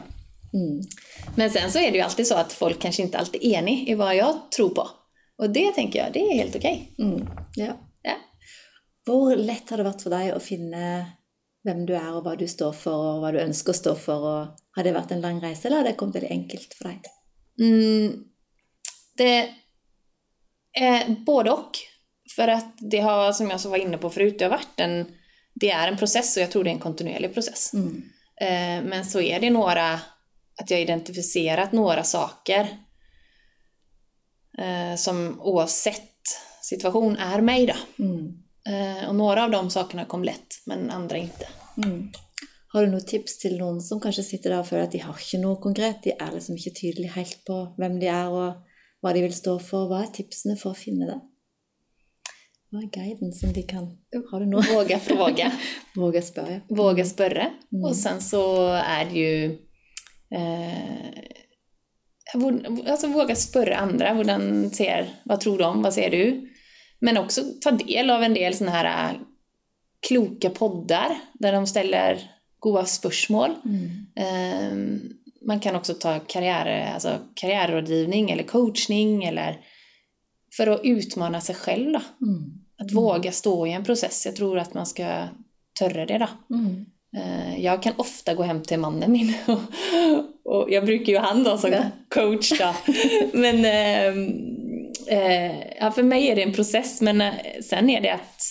Mm. 0.54 0.82
Men 1.36 1.50
sen 1.50 1.72
så 1.72 1.80
är 1.80 1.92
det 1.92 1.98
ju 1.98 2.04
alltid 2.04 2.28
så 2.28 2.36
att 2.36 2.54
folk 2.54 2.80
kanske 2.80 3.02
inte 3.02 3.18
alltid 3.18 3.44
är 3.44 3.58
enig 3.58 3.90
i 3.90 3.94
vad 3.94 4.16
jag 4.16 4.52
tror 4.56 4.70
på. 4.70 4.90
Och 5.42 5.50
det 5.50 5.72
tänker 5.72 6.00
jag, 6.00 6.14
det 6.14 6.20
är 6.20 6.34
helt 6.34 6.56
okej. 6.56 6.94
Mm. 7.00 7.30
ja. 7.56 7.74
Ja. 8.02 8.16
Hvor 9.06 9.36
lett 9.36 9.70
har 9.70 9.78
det 9.78 9.86
vært 9.88 10.04
for 10.06 10.14
deg 10.14 10.36
å 10.36 10.42
finne 10.44 10.82
hvem 11.66 11.80
du 11.90 11.96
er, 11.98 12.12
og 12.14 12.28
hva 12.28 12.36
du 12.38 12.46
står 12.50 12.76
for, 12.78 13.08
og 13.16 13.24
hva 13.24 13.32
du 13.34 13.40
ønsker 13.42 13.74
å 13.74 13.80
stå 13.80 13.94
for? 13.98 14.28
Og 14.32 14.76
har 14.78 14.86
det 14.86 14.94
vært 14.94 15.16
en 15.16 15.24
lang 15.24 15.40
reise, 15.42 15.66
eller 15.66 15.82
har 15.82 15.90
det 15.90 15.96
kommet 15.98 16.20
veldig 16.20 16.30
enkelt 16.36 16.76
for 16.78 16.92
deg? 16.92 17.10
Mm, 17.62 18.24
det 19.18 19.50
är 20.74 21.10
både 21.26 21.52
och. 21.52 21.82
För 22.36 22.48
att 22.48 22.76
det 22.92 23.00
har, 23.00 23.32
som 23.32 23.50
jag 23.50 23.60
var 23.60 23.78
inne 23.78 23.98
på 23.98 24.10
förut, 24.10 24.40
det 24.40 24.46
har 24.46 24.52
varit 24.52 24.80
en, 24.80 25.06
det 25.54 25.72
är 25.72 25.88
en 25.88 25.98
process 25.98 26.38
och 26.38 26.44
jag 26.44 26.52
tror 26.52 26.64
det 26.64 26.70
är 26.70 26.74
en 26.74 26.80
kontinuerlig 26.80 27.34
process. 27.34 27.74
Mm. 27.74 28.04
Eh, 28.42 28.90
men 28.90 29.06
så 29.06 29.22
är 29.22 29.40
det 29.40 29.50
några, 29.50 29.94
att 30.62 30.70
jag 30.70 30.78
har 30.78 30.82
identifierat 30.82 31.72
några 31.72 32.04
saker 32.04 32.68
eh, 34.58 34.96
som 34.96 35.42
oavsett 35.42 36.12
situation 36.62 37.18
är 37.18 37.42
mig 37.42 37.66
då. 37.66 38.04
Mm. 38.04 38.38
Eh, 38.70 39.10
och 39.10 39.16
några 39.16 39.44
av 39.44 39.52
de 39.52 39.70
sakerna 39.70 40.06
kom 40.06 40.24
lätt, 40.24 40.62
men 40.66 40.90
andra 40.90 41.18
inte. 41.18 41.48
Mm. 41.84 42.12
Har 42.74 42.86
du 42.86 42.92
noen 42.92 43.06
tips 43.06 43.34
til 43.42 43.58
noen 43.60 43.82
som 43.84 44.00
kanskje 44.00 44.24
sitter 44.24 44.54
der 44.54 44.62
og 44.62 44.68
føler 44.70 44.86
at 44.86 44.94
de 44.94 45.02
har 45.04 45.18
ikke 45.20 45.42
noe 45.42 45.60
konkret? 45.60 45.98
De 46.06 46.14
er 46.16 46.30
liksom 46.32 46.56
ikke 46.56 46.72
tydelige 46.78 47.16
helt 47.18 47.42
på 47.48 47.58
hvem 47.76 47.98
de 48.00 48.08
er 48.08 48.32
og 48.32 48.62
hva 49.04 49.12
de 49.12 49.26
vil 49.26 49.34
stå 49.36 49.58
for. 49.60 49.90
Hva 49.90 50.06
er 50.06 50.14
tipsene 50.16 50.56
for 50.60 50.72
å 50.72 50.80
finne 50.80 51.10
det? 51.10 51.18
Hva 52.72 52.86
er 52.86 52.94
guiden 52.96 53.34
som 53.36 53.52
de 53.52 53.66
kan 53.68 53.90
Har 54.30 54.40
du 54.40 54.48
noe? 54.48 54.64
Våga 54.72 55.00
fråga. 55.04 55.50
Våga 56.00 56.22
spørre. 56.24 56.62
ja. 56.62 56.76
Våga 56.76 57.06
spörre. 57.06 57.50
Mm. 57.74 57.84
Och 57.84 57.96
sen 57.96 58.22
så 58.22 58.68
är 58.74 59.06
det 59.06 59.20
ju... 59.20 59.58
Eh, 60.32 61.41
alltså 62.88 63.08
våga 63.08 63.36
spörra 63.36 63.78
andra. 63.78 64.14
Hvordan 64.14 64.70
ser, 64.70 65.10
vad 65.24 65.40
tror 65.40 65.58
de? 65.58 65.82
Vad 65.82 65.94
ser 65.94 66.10
du? 66.10 66.50
Men 67.00 67.18
också 67.18 67.42
ta 67.62 67.72
del 67.72 68.10
av 68.10 68.24
en 68.24 68.34
del 68.34 68.54
såna 68.54 68.72
här 68.72 69.14
eh, 69.14 69.20
kloka 70.08 70.50
poddar 70.50 71.16
där 71.34 71.54
de 71.54 71.68
ställer 71.68 72.32
goda 72.60 72.86
spörsmål. 72.86 73.52
Mm. 73.66 74.06
Eh, 74.16 75.02
man 75.48 75.60
kan 75.60 75.76
också 75.76 75.94
ta 75.94 76.20
karriär, 76.20 76.94
alltså 76.94 77.18
karriärrådgivning 77.34 78.32
eller 78.32 78.44
coachning 78.44 79.24
eller 79.24 79.60
för 80.58 80.68
att 80.68 80.82
utmana 80.84 81.42
sig 81.42 81.56
själv. 81.56 81.96
Mm. 82.22 82.52
Att 82.78 82.92
våga 82.92 83.32
stå 83.32 83.68
i 83.68 83.72
en 83.72 83.84
process. 83.84 84.26
Jag 84.26 84.36
tror 84.36 84.60
att 84.60 84.74
man 84.74 84.86
ska 84.86 85.28
törra 85.80 86.06
det 86.06 86.18
då. 86.18 86.56
Mm. 86.56 86.86
Eh, 87.18 87.64
Jag 87.64 87.84
kan 87.84 87.94
ofta 87.98 88.34
gå 88.34 88.44
hem 88.44 88.64
till 88.64 88.80
mannen 88.80 89.12
min 89.12 89.34
och, 89.48 89.60
och 90.46 90.72
jag 90.72 90.86
brukar 90.86 91.14
ju 91.14 91.20
ha 91.20 91.26
han 91.28 91.44
då 91.44 91.58
som 91.58 91.72
Ja. 91.72 91.84
coach 92.10 92.52
då. 92.60 92.76
Men 93.34 93.66
ehm, 93.66 94.28
eh, 95.08 95.62
ja, 95.80 95.92
för 95.92 96.04
mig 96.04 96.28
är 96.28 96.36
det 96.36 96.44
en 96.44 96.54
process 96.54 97.02
men 97.02 97.22
eh, 97.22 97.34
sen 97.64 97.90
är 97.90 98.02
det 98.02 98.10
att 98.14 98.42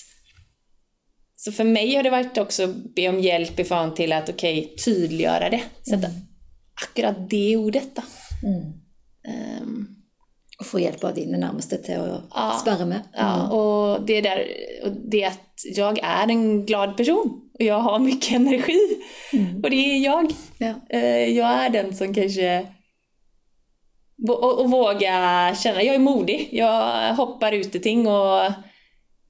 så 1.37 1.53
för 1.53 1.65
mig 1.65 1.95
har 1.97 2.03
det 2.03 2.11
varit 2.11 2.39
också 2.39 2.67
be 2.97 3.09
om 3.09 3.21
hjälp 3.21 3.59
ifrån 3.61 3.95
till 3.95 4.13
att 4.13 4.29
okej, 4.29 4.75
tydliggöra 4.85 5.51
det. 5.51 5.63
Sätta 5.91 6.09
akkurat 6.85 7.31
det 7.31 7.57
ordet 7.57 7.97
då. 7.97 8.03
Mm. 8.49 8.63
Ehm, 9.29 9.87
Og 10.61 10.67
få 10.67 10.79
hjelp 10.81 11.05
av 11.05 11.15
dine 11.17 11.39
nærmeste 11.41 11.79
til 11.81 12.01
å 12.05 12.19
Ja. 12.35 12.59
sperre 12.61 12.85
med. 12.87 13.01
Ja, 13.17 13.49
och 13.49 14.03
det 14.07 14.21
där, 14.21 14.43
och 14.85 14.91
det 14.93 15.25
att 15.25 15.63
jag 15.77 15.99
är 16.03 16.29
en 16.29 16.67
glad 16.67 16.97
person 16.97 17.50
och 17.61 17.67
jag 17.67 17.79
har 17.79 17.99
mycket 17.99 18.33
energi. 18.33 18.81
Och 19.63 19.71
det 19.71 19.77
är 19.77 19.99
jag. 20.05 20.33
Ja. 20.59 20.75
Eh, 20.91 21.25
Jag 21.37 21.49
är 21.65 21.71
den 21.71 21.97
som 21.97 22.15
kanske... 22.15 22.67
Och, 24.29 24.61
och 24.61 24.71
våga 24.71 25.55
känna, 25.63 25.83
jag 25.83 25.95
är 25.95 25.99
modig. 25.99 26.49
Jag 26.53 27.15
hoppar 27.15 27.53
ut 27.53 27.75
i 27.75 27.81
ting 27.81 28.07
och... 28.07 28.53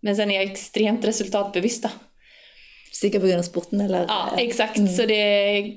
Men 0.01 0.17
sen 0.17 0.31
är 0.31 0.35
jag 0.35 0.45
extremt 0.45 1.05
resultatbevisst 1.05 1.83
då. 1.83 1.89
Sikkert 2.93 3.23
pga. 3.23 3.43
sporten, 3.43 3.81
eller? 3.81 4.05
Ja, 4.09 4.29
exakt. 4.39 4.97
Så 4.97 5.07
det... 5.07 5.77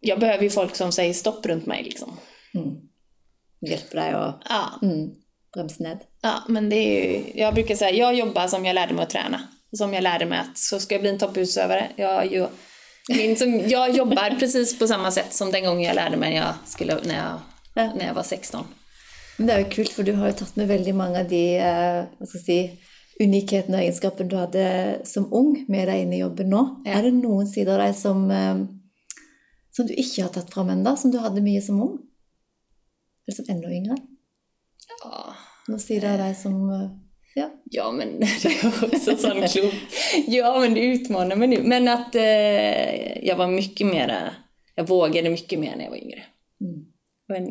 Jag 0.00 0.20
behöver 0.20 0.42
ju 0.44 0.50
folk 0.50 0.76
som 0.76 0.92
säger 0.92 1.12
stopp 1.14 1.46
runt 1.46 1.66
mig 1.66 1.82
liksom. 1.82 2.16
Mm. 2.54 2.76
Hjelpe 3.60 3.96
deg 3.96 4.14
å 4.14 4.24
Ja, 4.48 4.62
mm. 4.82 5.10
bremse 5.54 5.82
ned. 5.82 5.98
ja 6.22 6.42
men 6.48 6.68
det 6.68 6.76
är 6.76 7.10
ju... 7.10 7.24
Jag 7.40 7.54
brukar 7.54 7.74
säga, 7.74 7.90
jag 7.96 8.14
jobbar 8.14 8.46
som 8.48 8.64
jag 8.64 8.74
lärde 8.74 8.94
mig 8.94 9.02
att 9.02 9.10
träna. 9.10 9.40
Som 9.76 9.94
jag 9.94 10.02
lärde 10.02 10.26
mig 10.26 10.38
att 10.38 10.58
så 10.58 10.80
ska 10.80 10.94
jag 10.94 11.02
bli 11.02 11.10
en 11.10 11.18
topputövare. 11.18 11.90
Jag, 11.96 12.32
ju, 12.32 12.46
min, 13.08 13.68
jag 13.68 13.96
jobbar 13.96 14.36
precis 14.40 14.78
på 14.78 14.86
samma 14.86 15.10
sätt 15.10 15.32
som 15.34 15.50
den 15.52 15.64
gången 15.64 15.82
jag 15.82 15.94
lärde 15.94 16.16
mig 16.16 16.30
när 16.30 16.40
jag, 16.46 16.54
skulle, 16.66 16.94
när 17.04 17.14
jag, 17.16 17.40
Ja. 17.74 17.92
när 17.94 18.06
jag 18.06 18.14
var 18.14 18.22
16. 18.22 18.64
Men 19.38 19.46
det 19.46 19.52
er 19.54 19.58
jo 19.60 19.70
kult, 19.70 19.92
for 19.92 20.02
du 20.02 20.12
har 20.16 20.30
jo 20.30 20.32
tatt 20.38 20.56
med 20.56 20.68
veldig 20.68 20.94
mange 20.96 21.20
av 21.20 21.26
de 21.28 21.40
eh, 21.60 22.06
hva 22.16 22.26
skal 22.26 22.40
jeg 22.40 22.44
si, 22.46 22.86
unikhetene 23.20 23.76
og 23.76 23.84
egenskapene 23.84 24.30
du 24.32 24.36
hadde 24.40 24.62
som 25.04 25.26
ung, 25.28 25.50
med 25.68 25.88
deg 25.90 26.06
inn 26.06 26.14
i 26.16 26.20
jobben 26.22 26.48
nå. 26.48 26.62
Ja. 26.86 26.94
Er 26.96 27.04
det 27.04 27.10
noen 27.18 27.44
sider 27.50 27.74
av 27.76 27.82
deg 27.84 27.98
som, 28.00 28.22
eh, 28.32 28.62
som 29.76 29.90
du 29.90 29.92
ikke 29.92 30.24
har 30.24 30.32
tatt 30.32 30.54
fram 30.54 30.72
ennå, 30.72 30.94
som 30.96 31.12
du 31.12 31.18
hadde 31.20 31.44
mye 31.44 31.60
som 31.60 31.82
ung? 31.84 31.98
Eller 33.26 33.36
som 33.36 33.50
enda 33.52 33.68
yngre? 33.76 33.98
Ja, 35.04 35.34
Nå 35.68 35.78
sier 35.82 36.00
det 36.00 36.16
deg 36.22 36.32
som 36.40 36.56
eh, 36.72 36.88
Ja. 37.38 37.50
Ja, 37.64 37.92
men 37.92 38.20
det 38.42 38.46
är 38.46 38.84
också 38.84 39.16
sån 39.16 39.48
klok. 39.48 39.74
Ja, 40.26 40.60
men 40.60 40.74
det 40.74 40.80
utmanar 40.80 41.36
mig 41.36 41.48
nu. 41.48 41.62
Men 41.62 41.88
att 41.88 42.14
eh, 42.14 43.26
jag 43.26 43.36
var 43.36 43.48
mycket 43.48 43.86
mera, 43.86 44.34
jag 44.74 44.88
vågade 44.88 45.30
mycket 45.30 45.58
mer 45.58 45.76
när 45.76 45.84
jag 45.84 45.90
var 45.90 45.98
yngre. 45.98 46.22
Mm. 46.60 46.86
Men 47.28 47.44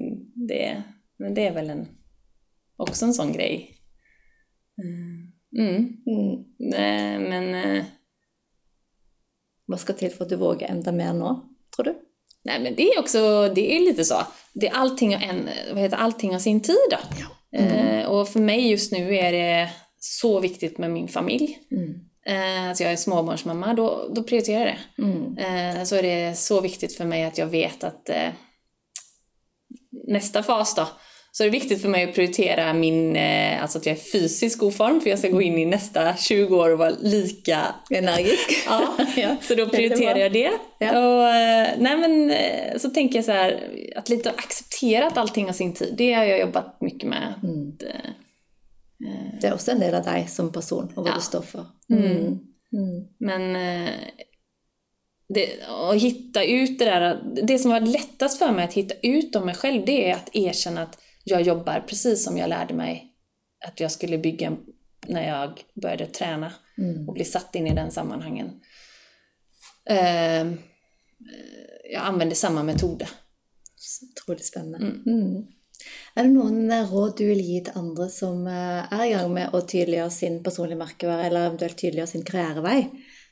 det, 0.48 0.84
men 1.18 1.34
det 1.34 1.48
är 1.48 1.54
väl 1.54 1.70
en, 1.70 1.88
också 2.78 3.06
en 3.06 3.14
sån 3.14 3.34
grej. 3.34 3.78
Mm. 4.84 5.32
Mm. 5.68 5.78
Mm. 6.08 6.46
Nej, 6.60 7.20
men, 7.20 7.56
eh, 7.56 7.86
Hva 9.66 9.78
skal 9.82 9.96
til 9.98 10.12
for 10.14 10.28
at 10.28 10.30
du 10.30 10.38
våger 10.38 10.70
enda 10.70 10.92
mer 10.94 11.14
nå, 11.18 11.30
tror 11.76 11.88
du? 11.88 11.94
nej, 12.46 12.60
men 12.60 12.76
det 12.76 12.94
är 12.94 13.00
också, 13.00 13.50
det 13.56 13.76
är 13.76 13.80
lite 13.80 14.06
så. 14.06 14.16
Det, 14.54 14.70
allting, 14.70 15.16
har 15.16 15.22
en, 15.22 15.50
vad 15.74 15.82
heter, 15.82 15.98
allting 15.98 16.32
har 16.32 16.40
sin 16.40 16.62
tid 16.62 16.92
då. 16.92 16.98
Eh, 17.52 18.06
och 18.06 18.30
för 18.30 18.40
mig 18.40 18.70
just 18.70 18.92
nu 18.92 19.16
är 19.16 19.32
det 19.32 19.70
så 20.00 20.40
viktigt 20.40 20.78
med 20.78 20.92
min 20.92 21.08
familj. 21.08 21.60
Mm. 21.72 22.00
Alltså 22.70 22.84
jag 22.84 22.94
är 22.94 22.98
småbarnsmamma, 22.98 23.74
då, 23.74 24.12
då 24.16 24.24
prioriterar 24.24 24.66
jag 24.66 24.76
det. 24.76 25.04
Mm. 25.04 25.38
Eh, 25.78 25.84
så 25.84 25.96
är 25.96 26.04
det 26.04 26.36
så 26.36 26.62
viktigt 26.62 26.96
för 26.96 27.06
mig 27.06 27.24
att 27.24 27.38
jag 27.38 27.48
vet 27.48 27.84
att 27.84 28.10
nästa 30.08 30.44
fas 30.44 30.76
då, 30.76 30.88
så 31.38 31.44
är 31.44 31.48
det 31.48 31.52
viktigt 31.52 31.82
för 31.82 31.90
mig 31.90 32.04
att 32.04 32.16
prioritera 32.16 32.74
min, 32.74 33.16
eh, 33.16 33.62
alltså 33.62 33.78
att 33.78 33.86
jag 33.86 33.96
är 33.96 34.00
fysiskt 34.00 34.60
god 34.60 34.76
form 34.76 35.02
för 35.02 35.10
jag 35.10 35.20
ska 35.20 35.30
gå 35.30 35.42
in 35.42 35.58
i 35.58 35.66
nästa 35.66 36.16
20 36.16 36.56
år 36.58 36.70
och 36.70 36.78
vara 36.80 36.90
lika 36.90 37.76
Energisk? 37.90 38.50
Ja, 38.68 38.98
ja. 39.16 39.36
så 39.42 39.56
då 39.56 39.70
prioriterar 39.70 40.16
jag 40.16 40.34
det. 40.34 40.52
Ja. 40.80 40.90
Och, 40.90 41.30
eh, 41.30 41.68
nej 41.78 41.98
men, 41.98 42.32
eh, 42.32 42.78
så 42.78 42.90
tänker 42.90 43.16
jag 43.16 43.26
så 43.26 43.32
här, 43.32 43.64
att 43.96 44.10
lite 44.10 44.30
acceptera 44.30 45.08
att 45.08 45.18
allting 45.18 45.46
har 45.46 45.54
sin 45.54 45.74
tid. 45.74 45.94
Det 45.98 46.14
har 46.14 46.24
jag 46.24 46.40
jobbat 46.40 46.82
mycket 46.82 47.10
med. 47.10 47.34
Mm. 47.44 47.72
Det 49.42 49.48
er 49.48 49.54
også 49.54 49.72
en 49.72 49.82
del 49.84 49.96
av 49.96 50.06
deg 50.06 50.30
som 50.32 50.52
person, 50.52 50.88
og 50.96 51.04
hva 51.04 51.10
Ja. 51.12 51.16
du 51.16 51.22
står 51.22 51.42
for. 51.42 51.66
Mm. 51.90 52.40
Mm. 52.74 53.08
Men 53.20 53.56
eh, 53.56 53.92
det, 55.30 55.50
att 55.68 56.02
hitta 56.02 56.44
ut 56.44 56.80
det 56.80 56.86
där, 56.86 57.24
det 57.44 57.60
som 57.60 57.72
var 57.72 57.80
lättast 57.80 58.40
för 58.40 58.52
mig 58.52 58.64
att 58.66 58.74
hitta 58.74 58.96
ut 59.02 59.36
om 59.36 59.46
mig 59.46 59.56
själv, 59.56 59.86
det 59.86 60.10
är 60.10 60.14
att 60.14 60.30
erkänna 60.34 60.82
att 60.82 61.02
jag 61.26 61.42
jobbar 61.42 61.80
precis 61.88 62.24
som 62.24 62.38
jag 62.38 62.50
lärde 62.50 62.74
mig 62.74 63.12
att 63.66 63.80
jag 63.80 63.92
skulle 63.92 64.18
bygga 64.18 64.58
när 65.08 65.28
jag 65.28 65.62
började 65.82 66.06
träna 66.06 66.52
Mm. 66.78 67.08
och 67.08 67.14
bli 67.14 67.26
satt 67.26 67.56
in 67.56 67.68
i 67.68 67.76
den 67.76 67.92
sammanhangen. 67.92 68.62
Eh, 69.90 70.46
jag 71.94 72.02
använder 72.02 72.36
samma 72.36 72.64
metod. 72.64 73.04
Så 73.76 74.06
Utrolig 74.06 74.46
spennende. 74.46 74.78
Mm. 74.78 75.04
Mm. 75.06 75.46
Er 76.16 76.24
det 76.24 76.32
noen 76.32 76.72
råd 76.90 77.18
du 77.18 77.26
vil 77.28 77.42
gi 77.44 77.58
til 77.64 77.78
andre 77.80 78.08
som 78.10 78.48
eh, 78.48 78.94
er 78.96 79.04
i 79.06 79.12
gang 79.12 79.34
med 79.34 79.54
å 79.54 79.62
tydeliggjøre 79.62 80.12
sin 80.12 80.38
personlige 80.44 80.80
merkevare, 80.80 81.28
eller 81.28 81.50
eventuelt 81.50 81.78
tydeliggjøre 81.78 82.12
sin 82.12 82.24
karrierevei, 82.28 82.78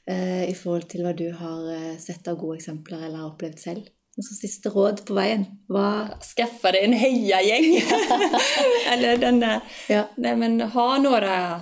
eh, 0.08 0.44
i 0.50 0.56
forhold 0.56 0.90
til 0.92 1.06
hva 1.06 1.14
du 1.18 1.30
har 1.40 1.70
eh, 1.74 1.94
sett 2.04 2.28
av 2.28 2.38
gode 2.42 2.60
eksempler 2.60 3.06
eller 3.08 3.24
har 3.24 3.32
opplevd 3.32 3.60
selv? 3.60 3.88
Og 4.18 4.24
så 4.24 4.36
siste 4.38 4.70
råd 4.70 5.06
på 5.08 5.14
veien. 5.18 5.46
Hva 5.68 6.10
Skaffa 6.22 6.72
dig 6.72 6.84
en 6.86 6.94
hejagäng! 6.94 7.82
Eller 8.94 9.18
den 9.18 9.40
där, 9.40 9.60
Ja. 9.90 10.04
nej 10.18 10.36
men 10.36 10.62
ha 10.62 10.98
några 10.98 11.62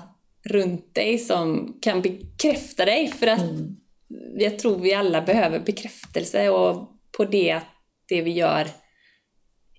runt 0.49 0.95
dig 0.95 1.17
som 1.17 1.77
kan 1.81 2.01
bekräfta 2.01 2.85
dig 2.85 3.07
för 3.07 3.27
att 3.27 3.41
Mm. 3.41 3.75
jag 4.39 4.59
tror 4.59 4.77
vi 4.79 4.93
alla 4.93 5.21
behöver 5.21 5.59
bekräftelse 5.59 6.49
och 6.49 6.89
på 7.17 7.25
det 7.25 7.51
att 7.51 7.65
det 8.09 8.21
vi 8.21 8.31
gör 8.31 8.67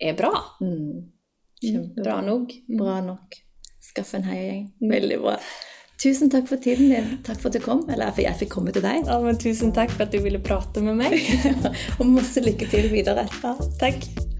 är 0.00 0.12
bra. 0.14 0.38
Mm. 0.60 1.12
Kjempebra. 1.60 2.02
Bra 2.04 2.20
nog. 2.22 2.52
Bra 2.78 3.00
nok. 3.00 3.34
Skaff 3.80 4.14
en 4.14 4.22
heiagjeng. 4.22 4.72
Veldig 4.90 5.18
bra. 5.20 5.36
Tusen 6.02 6.30
takk 6.30 6.48
for 6.50 6.58
tiden 6.58 6.88
din. 6.90 7.18
Takk 7.22 7.38
for 7.38 7.48
at 7.52 7.54
du 7.54 7.62
kom. 7.62 7.84
Eller 7.90 8.10
for 8.10 8.24
jeg 8.24 8.34
fikk 8.40 8.50
komme 8.56 8.74
til 8.74 8.82
deg. 8.82 9.06
Ja, 9.06 9.20
men 9.22 9.38
tusen 9.38 9.70
tack 9.72 9.90
för 9.90 10.04
att 10.04 10.12
du 10.12 10.18
ville 10.18 10.38
prata 10.38 10.80
med 10.80 10.96
mig. 10.96 11.22
Og 11.98 12.06
masse 12.06 12.42
lykke 12.42 12.66
til 12.66 12.90
videre. 12.90 13.28
Ja, 13.42 13.56
tack. 13.78 14.31